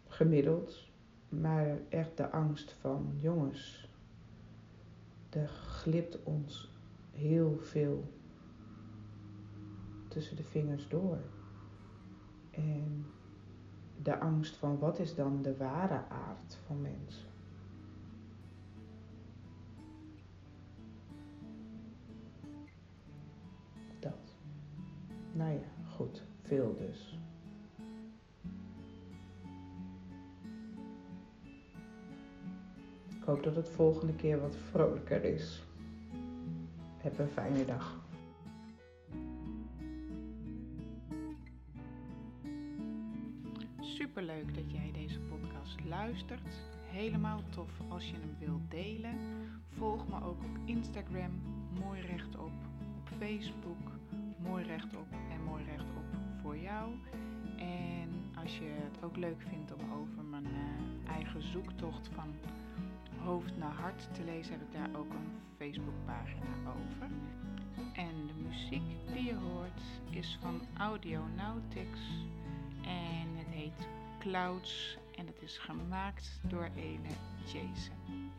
gemiddeld, 0.08 0.90
maar 1.30 1.78
echt 1.90 2.18
de 2.18 2.30
angst 2.30 2.72
van 2.72 3.14
jongens. 3.18 3.90
Er 5.30 5.48
glipt 5.48 6.24
ons 6.24 6.72
heel 7.12 7.58
veel 7.60 8.14
tussen 10.08 10.36
de 10.36 10.44
vingers 10.44 10.88
door. 10.88 11.20
En 12.52 13.06
de 14.02 14.20
angst 14.20 14.56
van 14.56 14.80
wat 14.80 15.00
is 15.00 15.16
dan 15.16 15.42
de 15.42 15.58
ware 15.58 16.04
aard 16.10 16.58
van 16.66 16.82
mensen. 16.82 17.25
Nou 25.36 25.52
ja, 25.52 25.60
goed. 25.96 26.24
Veel 26.42 26.76
dus. 26.78 27.18
Ik 33.10 33.24
hoop 33.26 33.44
dat 33.44 33.56
het 33.56 33.70
volgende 33.70 34.16
keer 34.16 34.40
wat 34.40 34.56
vrolijker 34.56 35.24
is. 35.24 35.64
Heb 36.98 37.20
een 37.20 37.28
fijne 37.28 37.66
dag. 37.66 38.04
Superleuk 43.80 44.56
dat 44.56 44.72
jij 44.72 44.92
deze 44.94 45.20
podcast 45.20 45.84
luistert. 45.86 46.62
Helemaal 46.86 47.42
tof 47.50 47.70
als 47.90 48.10
je 48.10 48.16
hem 48.16 48.36
wilt 48.40 48.72
delen. 48.72 49.18
Volg 49.70 50.08
me 50.08 50.16
ook 50.16 50.44
op 50.44 50.58
Instagram, 50.66 51.32
mooi 51.80 52.02
rechtop, 52.02 52.52
op 52.98 53.10
Facebook, 53.20 53.95
mooi 54.48 54.64
rechtop 54.64 55.08
en 55.32 55.44
mooi 55.44 55.64
rechtop 55.64 56.06
voor 56.42 56.58
jou. 56.58 56.94
En 57.58 58.10
als 58.44 58.58
je 58.58 58.76
het 58.84 59.04
ook 59.04 59.18
leuk 59.18 59.42
vindt 59.50 59.74
om 59.74 59.92
over 59.94 60.24
mijn 60.24 60.46
uh, 60.46 61.12
eigen 61.14 61.42
zoektocht 61.42 62.10
van 62.14 62.36
hoofd 63.24 63.58
naar 63.58 63.74
hart 63.74 64.14
te 64.14 64.24
lezen, 64.24 64.52
heb 64.52 64.62
ik 64.62 64.72
daar 64.72 65.00
ook 65.00 65.10
een 65.10 65.32
Facebookpagina 65.58 66.56
over. 66.68 67.08
En 67.94 68.28
de 68.28 68.34
muziek 68.48 69.14
die 69.14 69.24
je 69.24 69.36
hoort 69.36 69.82
is 70.10 70.38
van 70.42 70.62
Audionautics 70.78 72.02
en 72.82 73.38
het 73.38 73.48
heet 73.48 73.88
Clouds 74.20 74.98
en 75.16 75.28
het 75.28 75.42
is 75.42 75.58
gemaakt 75.58 76.40
door 76.48 76.70
ene 76.76 77.10
Jason. 77.46 78.32